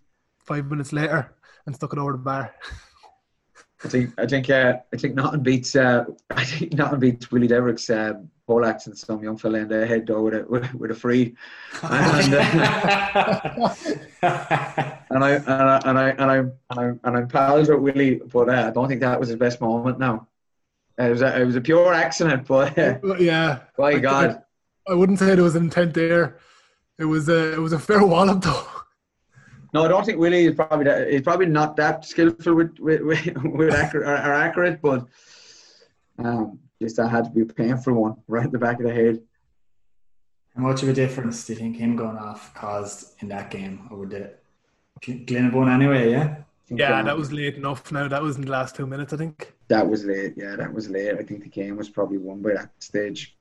[0.44, 1.34] five minutes later
[1.66, 2.54] and stuck it over the bar.
[3.84, 7.48] I think I think uh, I think nothing beats uh, I think nothing beats Willie
[7.48, 8.14] Devereux's uh,
[8.46, 11.34] poleaxe and some young fella in the head though with a with, with a free.
[11.82, 13.74] And, uh,
[15.10, 18.14] and I and I and I and I'm and I'm, and I'm pals with Willie,
[18.16, 19.98] but uh, I don't think that was his best moment.
[19.98, 20.26] Now,
[20.98, 22.76] it was a, it was a pure accident, but
[23.20, 23.60] yeah.
[23.76, 24.42] by I- God,
[24.88, 26.38] I wouldn't say there was intent there.
[26.98, 28.66] It was a it was a fair wallop though.
[29.74, 33.02] no, I don't think Willie is probably that, he's probably not that skillful with with
[33.02, 35.06] with, with accurate or, or accurate, but
[36.18, 38.92] um, just that had to be a painful one right in the back of the
[38.92, 39.20] head.
[40.56, 43.86] How much of a difference do you think him going off caused in that game
[43.90, 44.32] or over the
[45.02, 46.10] Glenabone anyway?
[46.10, 46.36] Yeah.
[46.68, 48.08] Yeah, that was late enough now.
[48.08, 49.52] That was in the last two minutes, I think.
[49.68, 50.34] That was late.
[50.36, 51.14] Yeah, that was late.
[51.14, 53.36] I think the game was probably won by that stage.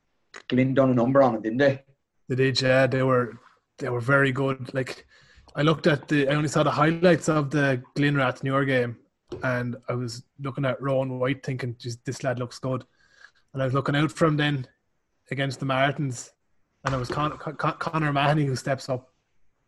[0.47, 1.83] Glynn done a number on it, didn't they?
[2.29, 2.88] They did, yeah.
[2.88, 3.39] They were
[3.79, 4.73] they were very good.
[4.73, 5.05] Like
[5.55, 8.97] I looked at the I only saw the highlights of the Glynn Rathnure game
[9.43, 12.83] and I was looking at Rowan White thinking, "Geez, this lad looks good.
[13.53, 14.67] And I was looking out for him then
[15.31, 16.31] against the Martins
[16.83, 19.11] and it was Con- Con- Connor Mahoney who steps up,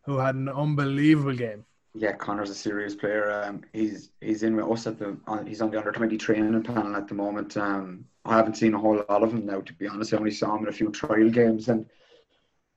[0.04, 1.64] who had an unbelievable game.
[1.98, 3.42] Yeah, Connor's a serious player.
[3.42, 6.62] Um, he's he's in with us at the on, he's on the under twenty training
[6.62, 7.56] panel at the moment.
[7.56, 10.14] Um, I haven't seen a whole lot of him now, to be honest.
[10.14, 11.86] I only saw him in a few trial games, and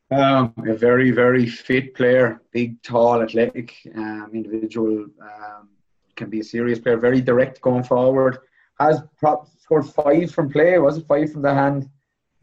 [0.09, 5.05] um, a very very fit player, big, tall, athletic um, individual.
[5.21, 5.69] Um,
[6.15, 8.39] can be a serious player, very direct going forward.
[8.79, 10.77] Has prop, scored five from play.
[10.79, 11.89] Was it five from the hand?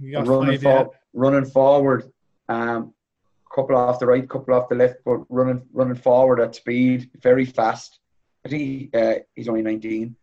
[0.00, 2.12] Running, five, for, running forward.
[2.48, 2.94] Um,
[3.54, 7.44] couple off the right, couple off the left, but running running forward at speed, very
[7.44, 7.98] fast.
[8.44, 10.16] I think he, uh, he's only 19,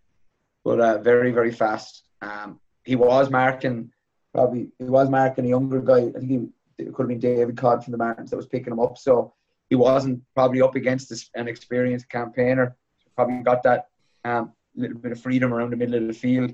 [0.64, 2.04] but uh, very very fast.
[2.22, 3.92] Um, he was marking
[4.34, 6.08] probably he was marking a younger guy.
[6.16, 8.74] I think he it could have been David Codd from the Martins that was picking
[8.74, 8.98] him up.
[8.98, 9.34] So
[9.70, 12.76] he wasn't probably up against this, an experienced campaigner.
[13.16, 13.88] Probably got that
[14.24, 16.54] um, little bit of freedom around the middle of the field.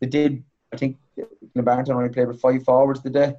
[0.00, 0.42] They did.
[0.72, 3.34] I think the Barrington only played with five forwards today,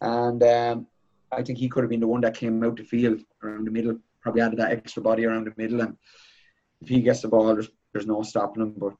[0.00, 0.86] and um,
[1.32, 3.70] I think he could have been the one that came out the field around the
[3.70, 5.80] middle probably added that extra body around the middle.
[5.80, 5.96] And
[6.80, 8.74] if he gets the ball, there's, there's no stopping him.
[8.76, 8.94] But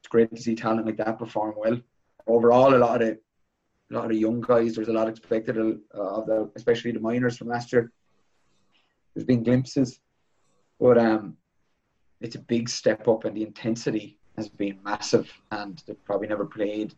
[0.00, 1.80] it's great to see talent like that perform well.
[2.26, 3.18] Overall, a lot of the,
[3.90, 7.36] a lot of young guys, there's a lot expected uh, of the, especially the minors
[7.36, 7.92] from last year.
[9.14, 10.00] There's been glimpses,
[10.80, 11.36] but um,
[12.20, 16.46] it's a big step up, and the intensity has been massive, and they've probably never
[16.46, 16.94] played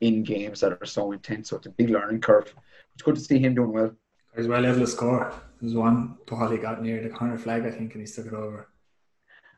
[0.00, 1.48] in games that are so intense.
[1.48, 2.52] So it's a big learning curve.
[2.94, 3.92] It's good to see him doing well.
[4.36, 5.32] He's well able to score.
[5.60, 8.32] There's one ball he got near the corner flag, I think, and he stuck it
[8.32, 8.68] over.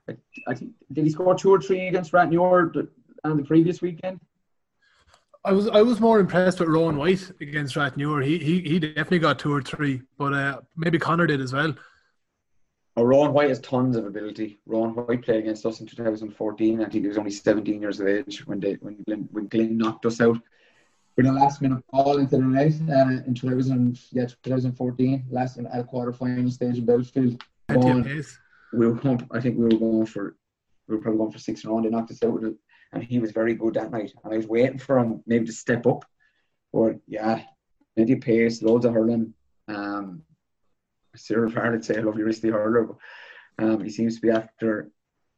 [0.08, 0.16] I,
[0.48, 2.88] I think did he score two or three against Rathnure
[3.24, 4.20] on the previous weekend?
[5.44, 8.24] I was I was more impressed with Rowan White against Rathnure.
[8.24, 11.74] He he he definitely got two or three, but uh, maybe Connor did as well.
[12.96, 14.60] Oh, Rowan White has tons of ability.
[14.66, 16.80] Rowan White played against us in 2014.
[16.80, 19.78] I think he was only 17 years of age when they when Glynn, when Glynn
[19.78, 20.38] knocked us out
[21.16, 25.66] with a last minute ball into the net uh, in 2000, yeah, 2014, last in
[25.66, 27.42] a quarter final stage in Bellefield.
[28.72, 30.36] we were going, I think we were going for
[30.88, 31.84] we were probably going for six and one.
[31.84, 32.56] They knocked us out with it,
[32.92, 34.12] and he was very good that night.
[34.24, 36.04] And I was waiting for him maybe to step up,
[36.72, 37.42] but yeah,
[37.94, 39.34] plenty of pace, loads of hurling.
[39.68, 40.22] Um,
[41.14, 44.90] Cyril Farley say a lovely wristy hurler, but um, he seems to be after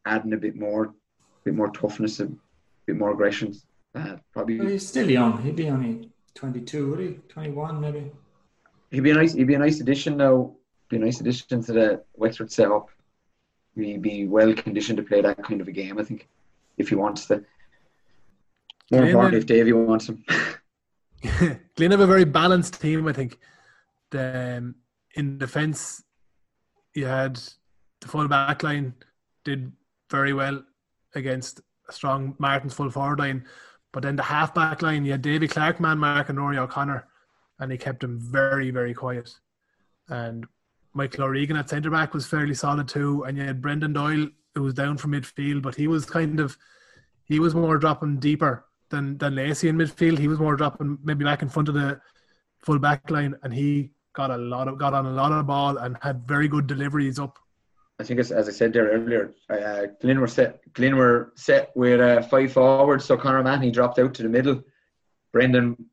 [0.07, 0.93] adding a bit more, a
[1.45, 2.29] bit more toughness, a
[2.87, 3.55] bit more aggression.
[3.95, 5.41] Uh, probably well, he's still young.
[5.43, 7.09] He'd be only twenty-two, would he?
[7.29, 8.11] Twenty-one, maybe.
[8.91, 9.35] He'd be a nice.
[9.35, 10.55] He'd be a nice addition now.
[10.89, 12.91] Be a nice addition to the Wexford setup.
[13.77, 15.99] He'd be well conditioned to play that kind of a game.
[15.99, 16.29] I think
[16.77, 17.45] if he wants to.
[18.91, 20.25] More importantly, if Davy wants him.
[21.77, 23.07] Glynn have a very balanced team.
[23.09, 23.39] I think.
[24.11, 24.75] The, um,
[25.17, 26.03] in defence,
[26.95, 27.41] you had
[28.01, 28.95] the full back line
[29.45, 29.73] did
[30.11, 30.63] very well
[31.15, 33.45] against a strong Martin's full forward line.
[33.95, 37.07] But then the half back line, you had Davy Clark, man mark, and Rory O'Connor,
[37.61, 39.33] and he kept him very, very quiet.
[40.09, 40.45] And
[40.95, 43.23] Michael O'Regan at centre back was fairly solid too.
[43.23, 46.59] And you had Brendan Doyle, who was down from midfield, but he was kind of,
[47.23, 50.19] he was more dropping deeper than, than Lacey in midfield.
[50.19, 52.01] He was more dropping maybe back in front of the
[52.59, 55.77] full back line, and he got a lot of got on a lot of ball
[55.77, 57.39] and had very good deliveries up.
[57.99, 60.73] I think as, as I said there earlier, uh, Glynn were set.
[60.73, 63.05] Glynn were set with uh, five forwards.
[63.05, 64.65] So Conor he dropped out to the middle.
[65.33, 65.87] Brendan,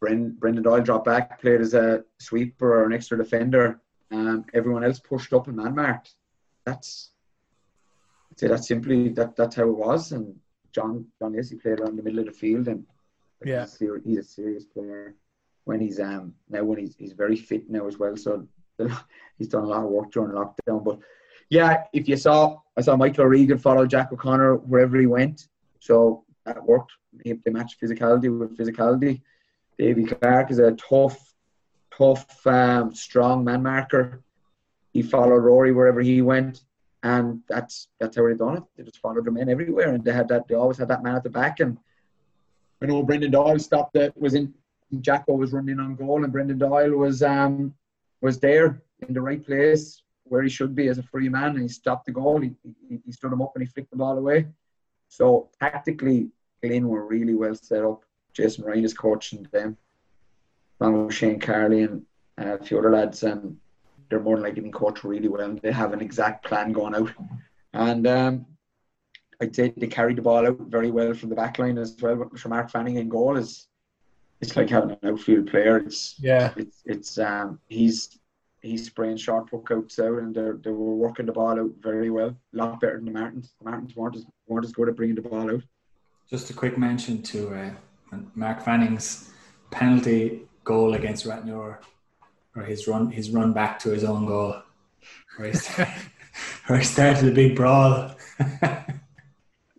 [0.00, 3.80] Brendan, Brendan Doyle dropped back, played as a sweeper or an extra defender.
[4.10, 6.14] Um, everyone else pushed up and man marked.
[6.64, 7.10] That's
[8.30, 10.12] I'd say that's simply that that's how it was.
[10.12, 10.36] And
[10.72, 12.84] John John Lacey played around the middle of the field, and
[13.44, 15.14] yeah, he's a, he's a serious player
[15.64, 18.16] when he's um now when he's he's very fit now as well.
[18.16, 18.48] So
[19.38, 20.84] he's done a lot of work during lockdown.
[20.84, 20.98] But
[21.50, 25.48] yeah, if you saw, I saw Michael O'Regan follow Jack O'Connor wherever he went,
[25.80, 26.92] so that worked.
[27.24, 29.20] They matched physicality with physicality.
[29.76, 31.34] Davy Clark is a tough,
[31.96, 34.22] tough, um, strong man marker.
[34.92, 36.62] He followed Rory wherever he went,
[37.02, 38.62] and that's that's how they done it.
[38.76, 40.46] They just followed the men everywhere, and they had that.
[40.46, 41.58] They always had that man at the back.
[41.58, 41.78] And
[42.80, 44.54] I know Brendan Doyle stopped that was in
[45.00, 47.74] Jacko was running on goal and Brendan Doyle was um,
[48.20, 51.62] was there in the right place where he should be as a free man and
[51.62, 52.40] he stopped the goal.
[52.40, 52.52] He,
[52.88, 54.46] he, he stood him up and he flicked the ball away.
[55.08, 56.30] So tactically,
[56.62, 58.04] Glynn were really well set up.
[58.32, 59.76] Jason Ryan is coaching them,
[60.80, 62.06] along with Shane Carley and
[62.40, 63.56] uh, a few other lads, and
[64.08, 65.58] they're more than likely being coached really well.
[65.60, 67.10] They have an exact plan going out,
[67.72, 68.46] and um,
[69.40, 72.30] I'd say they carried the ball out very well from the back line as well.
[72.36, 73.66] From Mark Fanning in goal is
[74.40, 75.78] it's like having an outfield player.
[75.78, 76.52] It's yeah.
[76.56, 78.19] It's it's um he's
[78.62, 82.10] he's spraying short puck outs out and they they were working the ball out very
[82.10, 82.36] well.
[82.54, 83.52] A lot better than the Martins.
[83.58, 85.62] The Martins weren't as weren't as good at bringing the ball out.
[86.28, 89.30] Just a quick mention to uh, Mark Fanning's
[89.70, 91.78] penalty goal against Rathnure,
[92.54, 94.62] or his run his run back to his own goal,
[95.36, 95.94] where he started,
[96.66, 98.14] where he started a big brawl.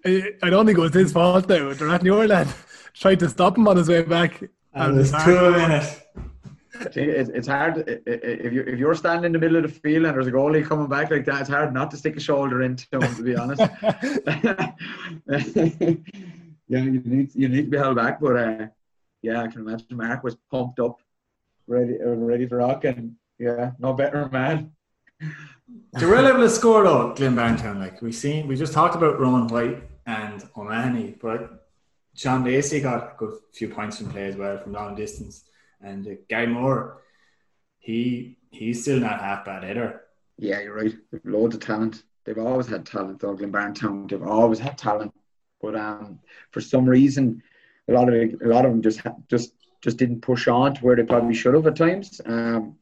[0.04, 1.74] I don't think it was his fault though.
[1.74, 2.48] The Rathnure lad
[2.94, 4.42] tried to stop him on his way back.
[4.74, 6.01] And there's two in it.
[6.96, 10.28] It's hard if you if you're standing in the middle of the field and there's
[10.28, 11.42] a goalie coming back like that.
[11.42, 13.16] It's hard not to stick a shoulder into him.
[13.16, 13.62] To be honest,
[16.68, 18.20] yeah, you need you need to be held back.
[18.20, 18.68] But uh,
[19.22, 21.00] yeah, I can imagine Mark was pumped up,
[21.68, 24.72] ready ready to rock, and yeah, no better man.
[25.94, 27.80] They were able to score though, Glynn-Barntown.
[27.80, 31.68] Like we seen, we just talked about Rowan White and O'Mahony, but
[32.16, 35.44] John Lacey got a good few points from play as well from long distance.
[35.84, 37.02] And uh, Guy Moore,
[37.80, 40.02] he he's still not half bad either.
[40.38, 40.94] Yeah, you're right.
[41.12, 42.04] They've loads of talent.
[42.24, 44.10] They've always had talent, Dublin Barntown.
[44.10, 45.14] They've always had talent,
[45.62, 46.20] but um,
[46.52, 47.42] for some reason,
[47.88, 50.96] a lot of a lot of them just just just didn't push on to where
[50.96, 52.22] they probably should have at times.
[52.26, 52.76] Um,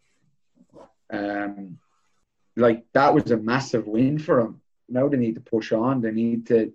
[1.12, 1.80] um,
[2.56, 4.62] like that was a massive win for them.
[4.90, 6.02] Now they need to push on.
[6.02, 6.74] They need to,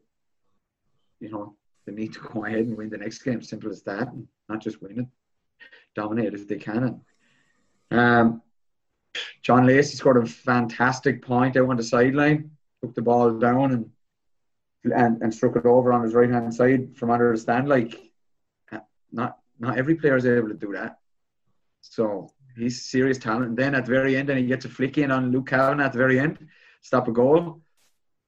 [1.20, 3.42] you know, they need to go ahead and win the next game.
[3.42, 4.08] Simple as that,
[4.48, 5.06] not just win it,
[5.94, 7.00] dominate if they can.
[7.90, 8.42] Um,
[9.42, 12.50] John Lacey scored a fantastic point out on the sideline,
[12.82, 13.90] took the ball down and
[14.84, 17.68] and, and struck it over on his right hand side from under the stand.
[17.68, 17.98] Like,
[19.12, 20.98] not not every player is able to do that.
[21.80, 23.46] So he's serious talent.
[23.46, 25.80] And then at the very end, and he gets a flick in on Luke Cowan
[25.80, 26.38] at the very end,
[26.82, 27.62] stop a goal.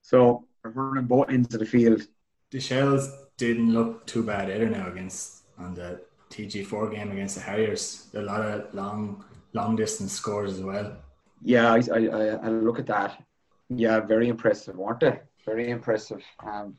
[0.01, 2.07] So we're running both ends of the field.
[2.51, 7.41] The Shells didn't look too bad either now against on the TG4 game against the
[7.41, 8.07] Harriers.
[8.13, 10.97] A lot of long long distance scores as well.
[11.41, 11.99] Yeah, I, I,
[12.43, 13.23] I, look at that.
[13.69, 15.19] Yeah, very impressive, weren't they?
[15.45, 16.23] Very impressive.
[16.45, 16.77] Um,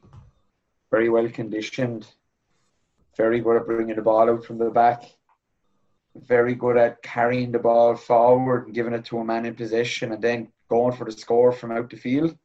[0.91, 2.07] very well conditioned.
[3.17, 5.05] Very good at bringing the ball out from the back.
[6.15, 10.13] Very good at carrying the ball forward and giving it to a man in possession
[10.13, 12.37] and then going for the score from out the field.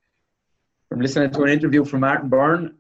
[0.90, 2.76] From listening to an interview from Martin Byrne,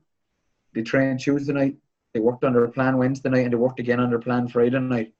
[0.74, 1.78] they trained Tuesday night,
[2.14, 4.80] they worked under a plan Wednesday night, and they worked again under a plan Friday
[4.80, 5.14] night.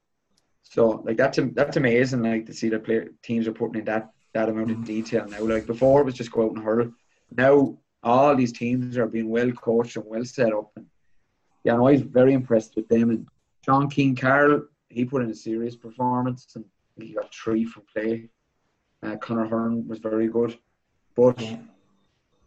[0.64, 2.24] So like that's that's amazing.
[2.24, 5.42] Like to see the player teams are putting in that that amount of detail now.
[5.42, 6.92] Like before, it was just go out and hurl.
[7.36, 10.72] Now all these teams are being well coached and well set up.
[10.76, 10.88] And
[11.64, 13.10] yeah, no, I was very impressed with them.
[13.10, 13.28] And
[13.64, 16.66] John Keane Carroll, he put in a serious performance and
[17.00, 18.30] he got three from play.
[19.02, 20.58] Uh, Connor Hearn was very good,
[21.16, 21.42] but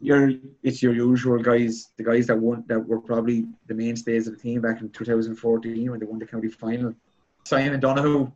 [0.00, 4.42] it's your usual guys, the guys that won that were probably the mainstays of the
[4.42, 6.94] team back in 2014 when they won the county final.
[7.44, 8.30] Simon Donoghue,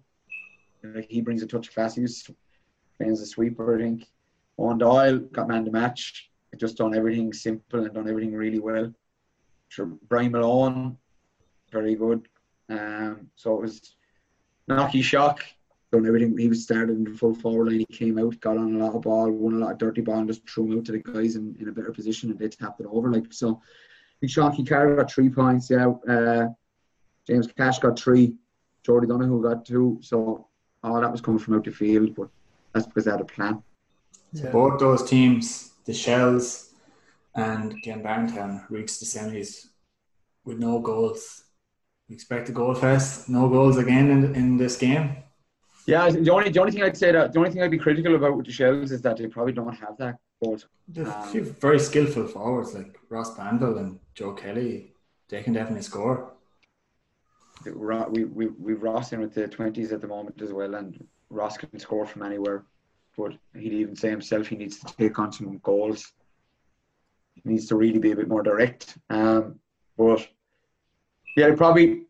[1.09, 1.95] he brings a touch of class.
[1.95, 2.31] He was
[2.97, 4.07] playing as a sweeper, I think.
[4.59, 6.31] Owen Doyle got man the match.
[6.57, 8.93] Just done everything simple and done everything really well.
[9.69, 10.99] Sure, Brian Malone,
[11.71, 12.27] very good.
[12.69, 13.95] Um, so it was
[14.69, 15.45] Knocky Shock,
[15.93, 16.37] done everything.
[16.39, 17.81] He was started in the full forward line.
[17.81, 20.19] He came out, got on a lot of ball, won a lot of dirty ball,
[20.19, 22.49] and just threw him out to the guys in, in a better position, and they
[22.49, 23.11] tapped it over.
[23.13, 25.71] Like so, I think Sean Carroll got three points.
[25.71, 26.49] Yeah, uh,
[27.27, 28.35] James Cash got three.
[28.83, 29.99] Jordy Donoghue got two.
[30.01, 30.47] So
[30.83, 32.29] all that was coming from out the field, but
[32.73, 33.63] that's because they had a plan.
[34.33, 36.73] So both those teams, the Shells
[37.35, 39.67] and Glynn-Barntown, reached the semis
[40.45, 41.45] with no goals.
[42.09, 45.17] We expect a goal fest, no goals again in, in this game.
[45.91, 48.15] Yeah, the only the only thing I'd say that the only thing I'd be critical
[48.15, 50.19] about with the Shells is that they probably don't have that.
[50.41, 50.65] But
[50.97, 54.95] a few very skillful forwards like Ross Banville and Joe Kelly.
[55.29, 56.33] They can definitely score.
[57.65, 61.59] We we we've Ross in with the twenties at the moment as well, and Ross
[61.59, 62.65] can score from anywhere.
[63.17, 66.13] But he'd even say himself he needs to take on some goals.
[67.35, 68.97] He needs to really be a bit more direct.
[69.11, 69.59] Um,
[69.99, 70.27] but
[71.37, 72.05] yeah, probably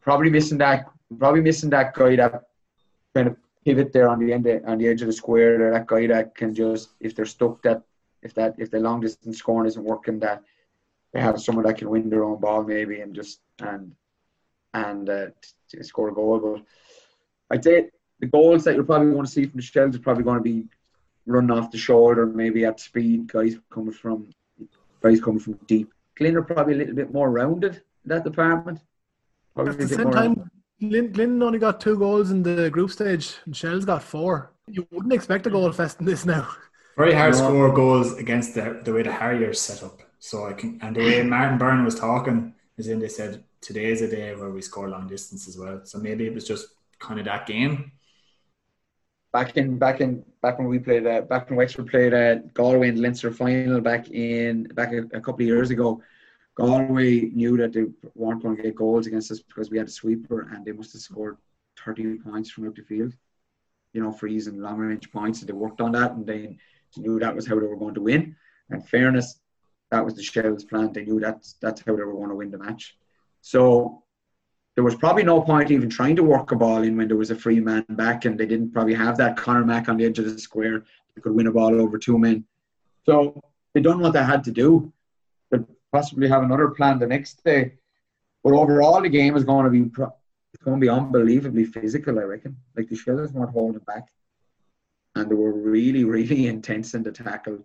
[0.00, 2.49] probably missing that probably missing that guy that
[3.14, 5.72] kind of pivot there on the end of, on the edge of the square there,
[5.72, 7.82] that guy that can just if they're stuck that
[8.22, 10.42] if that if the long distance scoring isn't working that
[11.12, 13.92] they have someone that can win their own ball maybe and just and
[14.74, 15.26] and uh,
[15.82, 16.38] score a goal.
[16.38, 16.62] But
[17.50, 20.24] I'd say the goals that you're probably going to see from the Shells are probably
[20.24, 20.66] going to be
[21.26, 24.30] running off the shoulder, maybe at speed, guys coming from
[25.02, 25.92] guys coming from deep.
[26.20, 28.78] Are probably a little bit more rounded in that department.
[29.54, 30.49] Probably At the same more time,
[30.80, 34.52] Glynn, Glynn only got two goals in the group stage, and Shell's got four.
[34.66, 36.48] You wouldn't expect a goal fest in this now.
[36.96, 37.48] Very hard to No.
[37.48, 40.00] score goals against the, the way the Harriers set up.
[40.18, 43.86] So I can and the way Martin Byrne was talking is in they said today
[43.86, 45.80] is a day where we score long distance as well.
[45.84, 47.92] So maybe it was just kind of that game.
[49.32, 52.88] back in back in back when we played uh, back when Wexford played uh, Galway
[52.88, 56.02] in the Leinster final back in back a, a couple of years ago.
[56.60, 59.90] Galway knew that they weren't going to get goals against us because we had a
[59.90, 61.38] sweeper and they must have scored
[61.82, 63.14] 30 points from out the field,
[63.94, 65.40] you know, freeze and long range points.
[65.40, 66.58] And they worked on that and they
[66.98, 68.36] knew that was how they were going to win.
[68.68, 69.40] And fairness,
[69.90, 70.92] that was the Shells' plan.
[70.92, 72.98] They knew that's that's how they were going to win the match.
[73.40, 74.02] So
[74.74, 77.30] there was probably no point even trying to work a ball in when there was
[77.30, 80.18] a free man back and they didn't probably have that Connor Mack on the edge
[80.18, 80.84] of the square.
[81.14, 82.44] They could win a ball over two men.
[83.06, 84.92] So they done what they had to do.
[85.92, 87.72] Possibly have another plan the next day.
[88.42, 90.14] But overall, the game is going to be pro-
[90.52, 92.18] it's going to be unbelievably physical.
[92.18, 92.56] I reckon.
[92.76, 94.08] Like the Shells weren't holding back,
[95.14, 97.58] and they were really, really intense in the tackle.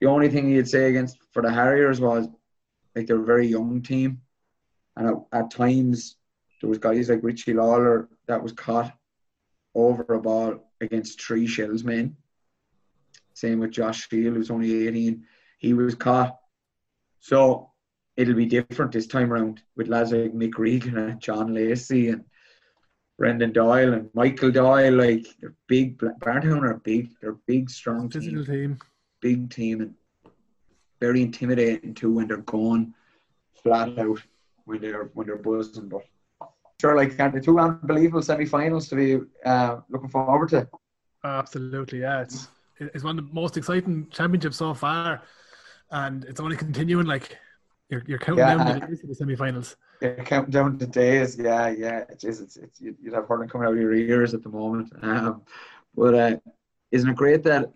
[0.00, 2.28] The only thing you'd say against for the Harriers was
[2.94, 4.20] like they're a very young team,
[4.96, 6.16] and at, at times
[6.60, 8.92] there was guys like Richie Lawler that was caught
[9.74, 12.16] over a ball against three Shells men.
[13.34, 15.24] Same with Josh Steele, who's only 18.
[15.58, 16.36] He was caught.
[17.20, 17.70] So
[18.16, 22.24] it'll be different this time around with lads like Mick Regan and John Lacey and
[23.18, 25.98] Brendan Doyle and Michael Doyle, like they're big.
[25.98, 27.10] Barntown are big.
[27.20, 28.78] They're big, strong team, team.
[29.20, 29.94] big team, and
[31.00, 32.94] very intimidating too when they're going
[33.62, 34.22] flat out
[34.66, 35.88] when they're when they're buzzing.
[35.88, 36.02] But
[36.80, 40.68] sure, like the two unbelievable semi-finals to be uh, looking forward to.
[41.24, 42.22] Absolutely, yeah.
[42.22, 42.48] It's
[42.78, 45.22] it's one of the most exciting championships so far,
[45.90, 47.06] and it's only continuing.
[47.06, 47.36] Like
[47.88, 48.54] you're you're counting Yeah.
[48.56, 49.76] down the days to the semi-finals.
[50.00, 51.38] Yeah, counting down the days.
[51.38, 52.04] Yeah, yeah.
[52.08, 54.92] It's it's, it's you'd you'd have hurling coming out of your ears at the moment.
[55.02, 55.42] Um,
[55.94, 56.36] but uh,
[56.92, 57.72] isn't it great that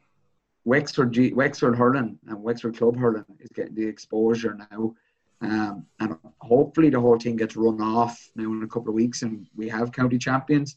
[0.65, 4.95] Wexford, G, Wexford hurling and Wexford club hurling is getting the exposure now,
[5.41, 9.23] um, and hopefully the whole thing gets run off now in a couple of weeks,
[9.23, 10.77] and we have county champions.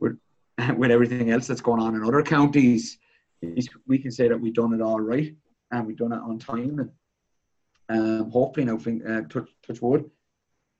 [0.00, 0.18] With
[0.76, 2.98] with everything else that's going on in other counties,
[3.86, 5.34] we can say that we've done it all right
[5.72, 6.78] and we've done it on time,
[7.88, 10.08] and um, hopefully now, fin- uh, touch touch wood.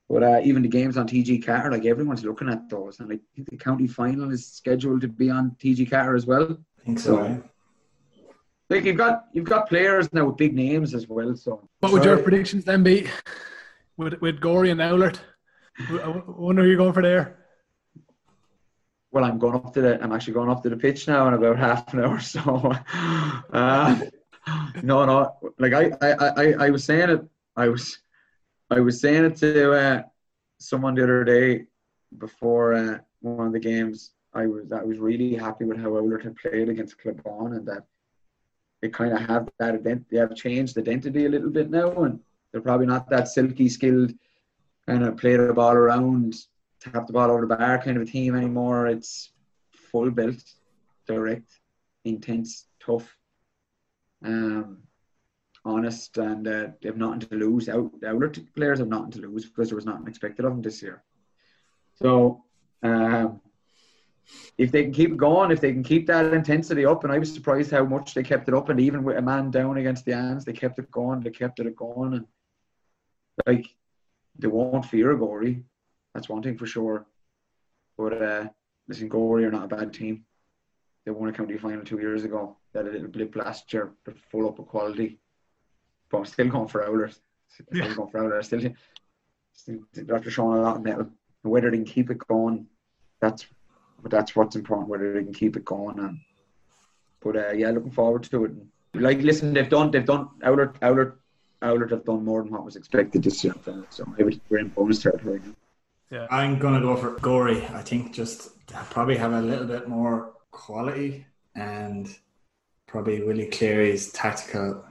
[0.09, 3.19] But uh, even the games on TG Ceathair, like everyone's looking at those, and I
[3.35, 6.59] think the county final is scheduled to be on TG Ceathair as well.
[6.81, 7.17] I think so.
[7.17, 7.43] So-?
[8.69, 11.35] Like you've got you've got players now with big names as well.
[11.37, 13.09] So What would your predictions then be?
[13.99, 15.19] With with Gorey and Oulart,
[15.79, 17.39] I w- wonder who you're going for there.
[19.11, 20.03] Well, I'm going up to the.
[20.03, 22.19] I'm actually going up to the pitch now in about half an hour.
[22.35, 22.73] So,
[23.53, 24.01] uh,
[24.83, 25.37] no, no.
[25.59, 27.25] Like I, I, I, I was saying it.
[27.57, 27.99] I was,
[28.71, 30.03] I was saying it to uh,
[30.59, 31.67] someone the other day
[32.19, 34.13] before uh, one of the games.
[34.35, 37.85] I was, I was really happy with how Oulart had played against Cloughbawn, and that
[38.81, 41.93] they kind of have that ident- They have changed the identity a little bit now,
[42.05, 42.19] and
[42.51, 44.13] they're probably not that silky skilled
[44.87, 46.35] kind of play the ball around
[46.81, 48.89] tap the ball over the bar kind of a team anymore.
[48.89, 49.31] It's
[49.71, 50.43] full belt,
[51.07, 51.61] direct,
[52.05, 53.17] intense, tough,
[54.25, 54.79] um,
[55.65, 57.69] honest, and uh, they have nothing to lose.
[57.69, 60.63] Out the outer players have nothing to lose because there was nothing expected of them
[60.63, 61.03] this year.
[61.95, 62.45] So,
[62.83, 63.41] um,
[64.59, 67.33] if they can keep going, if they can keep that intensity up, and I was
[67.33, 70.15] surprised how much they kept it up, and even with a man down against the
[70.15, 71.21] Ans, they kept it going.
[71.21, 72.27] They kept it going, and
[73.47, 73.67] like
[74.39, 75.65] they won't fear a Gorey.
[76.15, 77.07] That's one thing for sure.
[77.97, 78.49] But uh,
[78.89, 80.25] listen, Gorey are not a bad team.
[81.05, 82.57] They won a county final two years ago.
[82.73, 83.93] They had a little blip last year.
[84.05, 85.19] They're full up of quality.
[86.11, 87.21] But I'm still going for Owlers.
[87.49, 87.95] Still Yeah.
[87.95, 88.47] going for Owlers.
[88.47, 88.73] Still,
[89.53, 91.09] still, they're after showing a lot of metal.
[91.43, 92.67] Whether they can keep it going,
[93.21, 93.47] that's
[94.01, 94.89] but that's what's important.
[94.89, 95.99] Whether they can keep it going.
[95.99, 96.19] And
[97.21, 98.53] but uh, yeah, looking forward to it.
[98.95, 100.29] Like, listen, they've done, they've done.
[100.43, 101.19] Owler, Owler,
[101.63, 103.55] Owler have done more than what was expected this year.
[103.91, 105.41] So maybe we're in bonus territory.
[106.11, 106.27] now.
[106.31, 107.65] I'm gonna go for Gorey.
[107.67, 108.51] I think just
[108.91, 112.15] probably have a little bit more quality and
[112.93, 114.85] probably Willie Cleary's tactical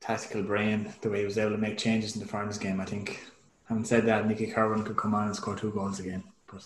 [0.00, 2.80] tactical brain, the way he was able to make changes in the Farmers game.
[2.80, 3.24] I think.
[3.64, 6.22] Having said that, Nicky Kirwan could come on and score two goals again.
[6.46, 6.62] But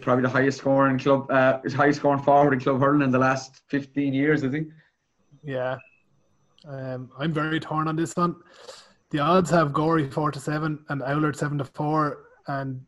[0.00, 3.62] probably the highest scoring club, uh, highest scoring forward in club hurling in the last
[3.68, 4.64] 15 years, is he?
[5.44, 5.76] Yeah.
[6.66, 8.34] Um, I'm very torn on this one.
[9.10, 12.24] The odds have Gorey four to seven and Oulart seven to four.
[12.48, 12.80] And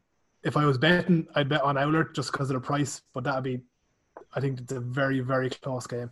[0.42, 3.02] if I was betting, I'd bet on Oulart just because of the price.
[3.14, 3.60] But that'd be,
[4.34, 6.10] I think it's a very very close game.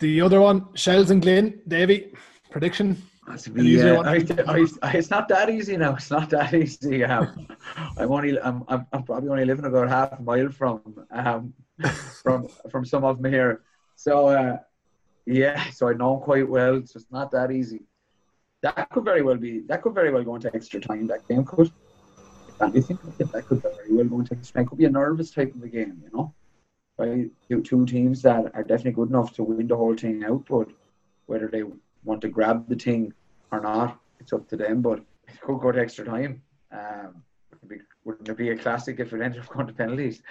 [0.00, 2.12] The other one, Shells and Glynn, Davy,
[2.50, 3.02] prediction.
[3.26, 4.06] That's An easier one.
[4.06, 5.94] I, I, I, it's not that easy now.
[5.96, 7.04] It's not that easy.
[7.04, 7.48] Um,
[7.98, 10.80] I'm only, I'm, I'm, I'm probably only living about half a mile from,
[11.10, 11.52] um,
[12.22, 13.62] from, from some of them here.
[13.96, 14.58] So, uh,
[15.26, 16.80] yeah, so I know them quite well.
[16.86, 17.82] So it's not that easy.
[18.62, 19.60] That could very well be.
[19.60, 21.06] That could very well go into extra time.
[21.08, 21.70] That game could.
[22.60, 24.64] If think that could very well go into extra time.
[24.64, 26.34] It could be a nervous type of a game, you know.
[26.98, 30.66] Right, two, teams that are definitely good enough to win the whole thing out, but
[31.26, 31.62] whether they
[32.02, 33.12] want to grab the thing
[33.52, 34.82] or not, it's up to them.
[34.82, 36.42] But it could go to extra time.
[36.72, 37.22] Um,
[37.52, 40.22] it'd be, wouldn't it be a classic if it ended up going to penalties?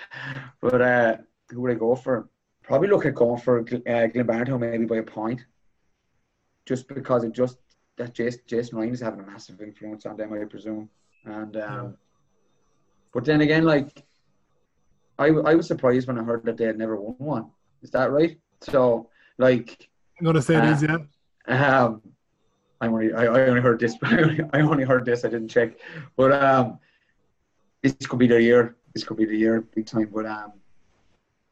[0.60, 1.18] But uh,
[1.50, 2.28] who would I go for?
[2.64, 5.46] Probably look at going for uh, Glynn-Barntown maybe by a point,
[6.66, 7.60] just because it just
[7.96, 10.90] that Jason, Jason Ryan is having a massive influence on them, I presume.
[11.24, 11.98] And um,
[13.14, 14.04] but then again, like
[15.20, 17.46] I, I was surprised when I heard that they had never won one.
[17.82, 18.38] Is that right?
[18.62, 19.90] So like
[20.20, 21.86] I'm gonna say it is, yeah.
[21.86, 22.02] um,
[22.82, 23.96] I only I, I only heard this.
[24.04, 25.26] I only, heard this.
[25.26, 25.74] I didn't check,
[26.16, 26.80] but um,
[27.82, 28.76] this could be their year.
[28.94, 30.10] This could be the year, big time.
[30.14, 30.54] But um,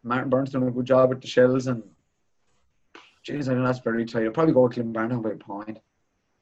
[0.03, 1.83] Martin Burns done a good job with the shells, and
[3.27, 4.25] jeez, I know that's very tight.
[4.25, 5.79] I'll probably go with Glenbarnow by a point.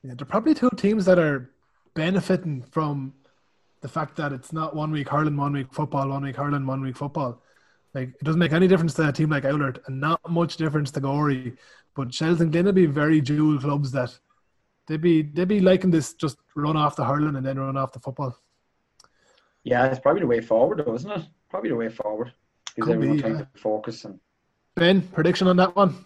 [0.04, 1.50] Yeah, they're probably two teams that are
[1.94, 3.14] benefiting from
[3.84, 6.82] the fact that it's not one week hurling, one week football, one week hurling, one
[6.82, 7.44] week football.
[7.94, 10.90] Like it doesn't make any difference to a team like Oulart, and not much difference
[10.92, 11.54] to Gorey.
[11.96, 14.18] But Shells and Glynn will be very dual clubs that
[14.88, 17.92] they'd be they'd be liking this just run off the hurling and then run off
[17.92, 18.36] the football.
[19.64, 21.26] Yeah, it's probably the way forward, though, isn't it?
[21.50, 22.34] probably the way forward.
[22.76, 23.42] Because Could everyone be, time yeah.
[23.42, 24.20] to focus and
[24.76, 26.04] Ben, prediction on that one?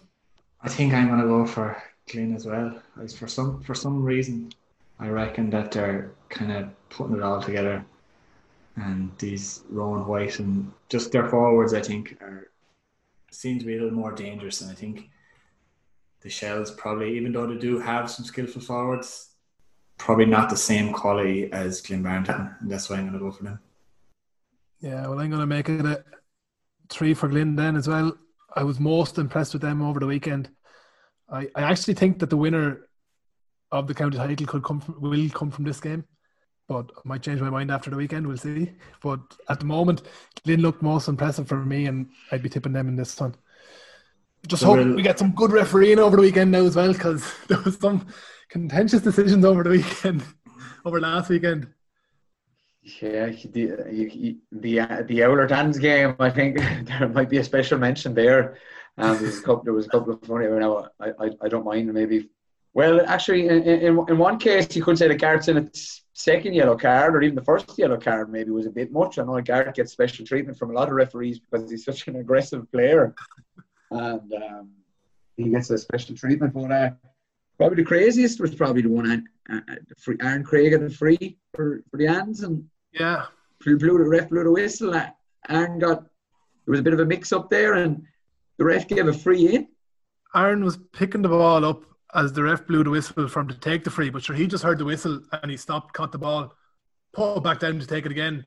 [0.60, 2.82] I think I'm gonna go for Glynn as well.
[3.00, 4.52] As for some for some reason,
[5.00, 7.84] I reckon that they're kind of putting it all together,
[8.76, 12.50] and these Rowan White and just their forwards, I think, are
[13.30, 14.60] seem to be a little more dangerous.
[14.60, 15.10] And I think
[16.20, 19.30] the Shells probably, even though they do have some skillful forwards,
[19.98, 22.54] probably not the same quality as Glen Barrington.
[22.60, 23.60] And that's why I'm gonna go for them.
[24.80, 26.04] Yeah, well, I'm going to make it a
[26.88, 28.16] three for Glynn then as well.
[28.54, 30.50] I was most impressed with them over the weekend.
[31.28, 32.87] I, I actually think that the winner
[33.72, 36.04] of the county title could come from, will come from this game,
[36.68, 38.26] but I might change my mind after the weekend.
[38.26, 38.72] We'll see.
[39.02, 40.02] But at the moment,
[40.44, 43.34] Glynn looked most impressive for me, and I'd be tipping them in this one.
[44.46, 47.24] Just So hope we'll- get some good refereeing over the weekend now as well, because
[47.48, 48.06] there was some
[48.48, 50.22] contentious decisions over the weekend,
[50.84, 51.68] over last weekend.
[53.02, 56.14] yeah, the the the Owler Dans game.
[56.18, 58.56] I think there might be a special mention there.
[58.96, 59.64] Um, there was a couple.
[59.64, 60.46] There was a couple of funny.
[60.46, 62.30] You know, I, I, I don't mind maybe.
[62.78, 66.54] Well, actually, in, in in one case, you could say that Garrett's in its second
[66.54, 69.18] yellow card, or even the first yellow card, maybe was a bit much.
[69.18, 72.14] I know Garrett gets special treatment from a lot of referees because he's such an
[72.14, 73.16] aggressive player,
[73.90, 74.70] and um,
[75.36, 76.54] he gets a special treatment.
[76.54, 76.90] But uh,
[77.56, 79.60] probably the craziest was probably the one uh,
[79.98, 83.24] free, Aaron Craig at the free for for the hands and Yeah,
[83.60, 84.94] blew blew the ref blew the whistle.
[84.94, 85.10] uh,
[85.48, 88.04] Aaron got there was a bit of a mix up there, and
[88.56, 89.66] the ref gave a free in.
[90.32, 91.82] Aaron was picking the ball up
[92.14, 94.46] as the ref blew the whistle for him to take the free, but sure, he
[94.46, 96.54] just heard the whistle and he stopped, caught the ball,
[97.12, 98.44] put it back down to take it again.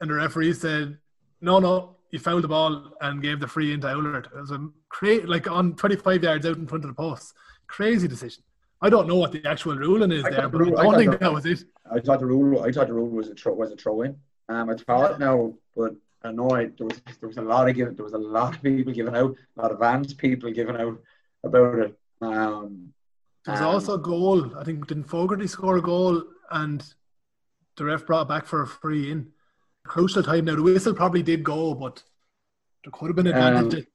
[0.00, 0.98] And the referee said,
[1.40, 4.26] No, no, you fouled the ball and gave the free into Oulart.
[4.26, 7.32] It was a cra- like on 25 yards out in front of the post.
[7.66, 8.42] Crazy decision.
[8.82, 10.96] I don't know what the actual ruling is I there, the but I don't thought
[10.96, 11.64] think the- that was it.
[11.92, 14.16] I thought the rule I thought the rule was a throw was a throw in.
[14.48, 17.74] Um, I thought now, but I know I, there was there was a lot of
[17.76, 20.76] giving there was a lot of people giving out, a lot of Vans people giving
[20.76, 20.98] out
[21.44, 21.98] about it.
[22.20, 22.92] Um,
[23.44, 24.56] There was um, also a goal.
[24.58, 26.84] I think didn't Fogarty score a goal and
[27.76, 29.28] the ref brought it back for a free in.
[29.84, 30.56] Crucial time now.
[30.56, 32.02] The whistle probably did go, but
[32.84, 33.86] there could have been Um, advantage.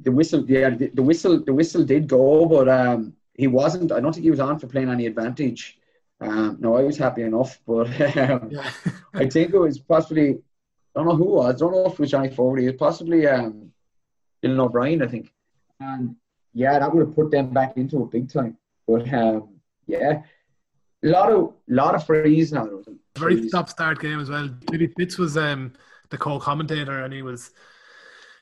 [0.00, 3.90] the whistle, yeah, the, the whistle, the whistle did go, but um, he wasn't.
[3.90, 5.78] I don't think he was on for playing any advantage.
[6.20, 8.70] Um, no, I was happy enough, but um, yeah.
[9.14, 10.30] I think it was possibly.
[10.94, 11.54] I don't know who it was.
[11.54, 12.64] I don't know if it was Johnny Fogarty.
[12.66, 13.72] It was possibly um,
[14.42, 15.32] Dylan O'Brien, I think.
[15.80, 16.16] And
[16.58, 18.56] yeah, that would have put them back into it big time.
[18.86, 19.50] But um,
[19.86, 20.22] yeah,
[21.04, 22.64] a lot of lot of frees now.
[22.64, 23.50] A very freeze.
[23.50, 24.48] stop start game as well.
[24.70, 25.72] Billy Fitz was um,
[26.10, 27.52] the co-commentator, and he was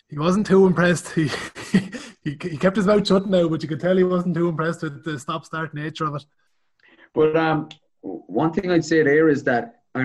[0.09, 1.15] he wasn't too impressed.
[1.73, 1.91] He,
[2.31, 4.83] he he kept his mouth shut now, but you could tell he wasn't too impressed
[4.83, 6.25] with the stop start nature of it.
[7.13, 7.69] But um,
[8.01, 10.03] one thing I'd say there is that I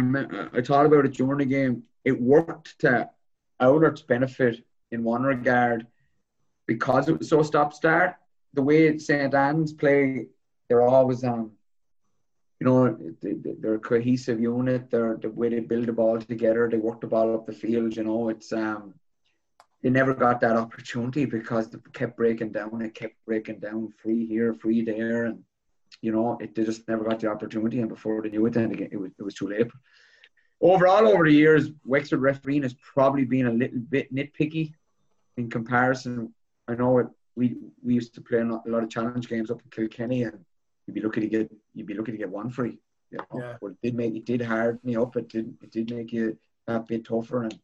[0.54, 1.84] I thought about it during the game.
[2.04, 3.10] It worked to
[3.60, 5.88] Owler's benefit in one regard
[6.74, 8.12] because it was so stop start.
[8.54, 10.28] The way St Anne's play,
[10.68, 11.52] they're always um,
[12.60, 12.80] you know,
[13.22, 14.82] they- they- they're a cohesive unit.
[14.92, 16.64] They're the way they build the ball together.
[16.70, 17.96] They work the ball up the field.
[17.98, 18.82] You know, it's um,
[19.82, 22.82] they never got that opportunity because they kept breaking down.
[22.88, 25.38] It kept breaking down, free here, free there, and
[26.06, 27.80] you know, it, they just never got the opportunity.
[27.80, 29.70] And before they knew it, then it was it was too late.
[30.72, 34.66] Overall, over the years, Wexford refereeing has probably been a little bit nitpicky
[35.38, 36.32] in comparison.
[36.68, 37.08] I know it.
[37.36, 40.44] We we used to play a lot, of challenge games up in Kilkenny, and
[40.86, 42.80] you'd be lucky to get you'd be lucky to get one free.
[43.10, 43.40] You know?
[43.40, 43.58] Yeah.
[43.62, 45.16] But it did make it did hard me up.
[45.16, 46.38] It did it did make you
[46.68, 47.44] a bit tougher.
[47.44, 47.60] And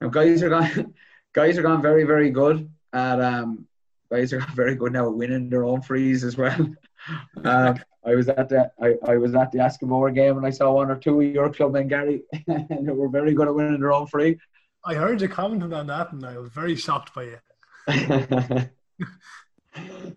[0.00, 0.94] now guys are gone
[1.32, 3.66] guys are gone very very good at um
[4.10, 6.74] guys are very good now at winning their own frees as well.
[7.44, 10.72] um, I was at the I, I was at the Eskimo game and I saw
[10.72, 13.92] one or two of your clubmen, Gary, and they were very good at winning their
[13.92, 14.38] own free.
[14.84, 17.38] I heard you commenting on that, and I was very shocked by you.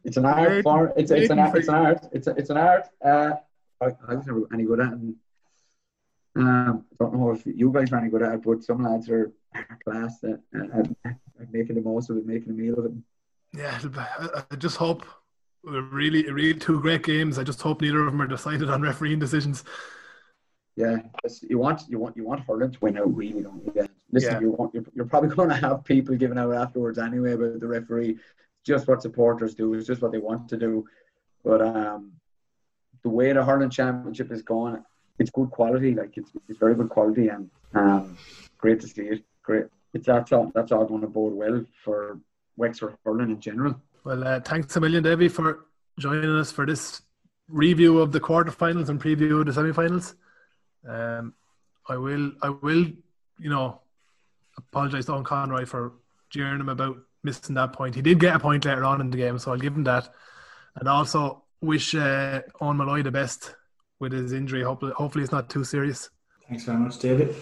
[0.03, 0.91] It's an art form.
[0.95, 1.39] It's, it's an.
[1.39, 2.07] It's an art.
[2.11, 2.87] It's a, it's an art.
[3.03, 3.31] Uh,
[3.81, 4.93] I, I was never any good at.
[4.93, 5.15] And,
[6.35, 9.31] um, don't know if you guys are any good at it, but some lads are
[9.83, 12.91] class at, at, at making the most of it, making a meal of it.
[13.53, 15.05] Yeah, I I just hope
[15.63, 17.39] really, really two great games.
[17.39, 19.63] I just hope neither of them are decided on refereeing decisions.
[20.75, 20.97] Yeah,
[21.41, 23.86] you want you want you want Hurling to win out, really, don't you?
[24.11, 24.39] Listen, Yeah.
[24.41, 27.67] you want you're, you're probably going to have people giving out afterwards anyway about the
[27.67, 28.17] referee.
[28.65, 29.73] Just what supporters do.
[29.73, 30.85] is just what they want to do.
[31.43, 32.11] But um,
[33.03, 34.83] the way the Hurling Championship is going,
[35.19, 35.93] it's good quality.
[35.93, 38.17] Like it's, it's very good quality, and um,
[38.57, 39.23] great to see it.
[39.43, 39.65] Great.
[39.93, 42.19] It's that's all that's all going to bode well for
[42.57, 43.79] Wexford Hurling in general.
[44.03, 45.65] Well, uh, thanks a million, Debbie, for
[45.99, 47.01] joining us for this
[47.49, 50.15] review of the quarterfinals and preview of the semi-finals.
[50.87, 51.33] Um,
[51.89, 52.85] I will, I will,
[53.39, 53.81] you know,
[54.57, 55.93] apologise to Owen Conroy for
[56.29, 57.95] jeering him about missing that point.
[57.95, 60.09] He did get a point later on in the game, so I'll give him that.
[60.75, 63.55] And also wish uh, Owen Malloy the best
[63.99, 64.63] with his injury.
[64.63, 66.09] Hopefully, hopefully it's not too serious.
[66.47, 67.35] Thanks very much, David.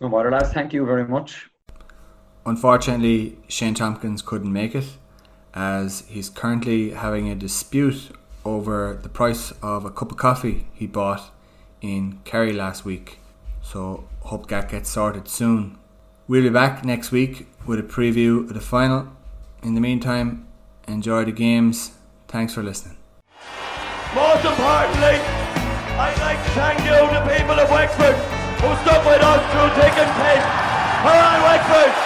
[0.00, 0.52] No matter, lads.
[0.52, 1.48] Thank you very much.
[2.44, 4.86] Unfortunately, Shane Tompkins couldn't make it
[5.54, 8.10] as he's currently having a dispute
[8.44, 11.30] over the price of a cup of coffee he bought
[11.80, 13.18] in Kerry last week.
[13.60, 15.78] So, hope that gets sorted soon.
[16.32, 19.06] We'll be back next week with a preview of the final.
[19.62, 20.48] In the meantime,
[20.88, 21.92] enjoy the games.
[22.26, 22.96] Thanks for listening.
[24.14, 25.20] Most importantly,
[26.00, 28.16] I'd like to thank you, the people of Wexford,
[28.64, 30.40] who stuck with us through thick and thin.
[31.04, 32.01] Come Wexford!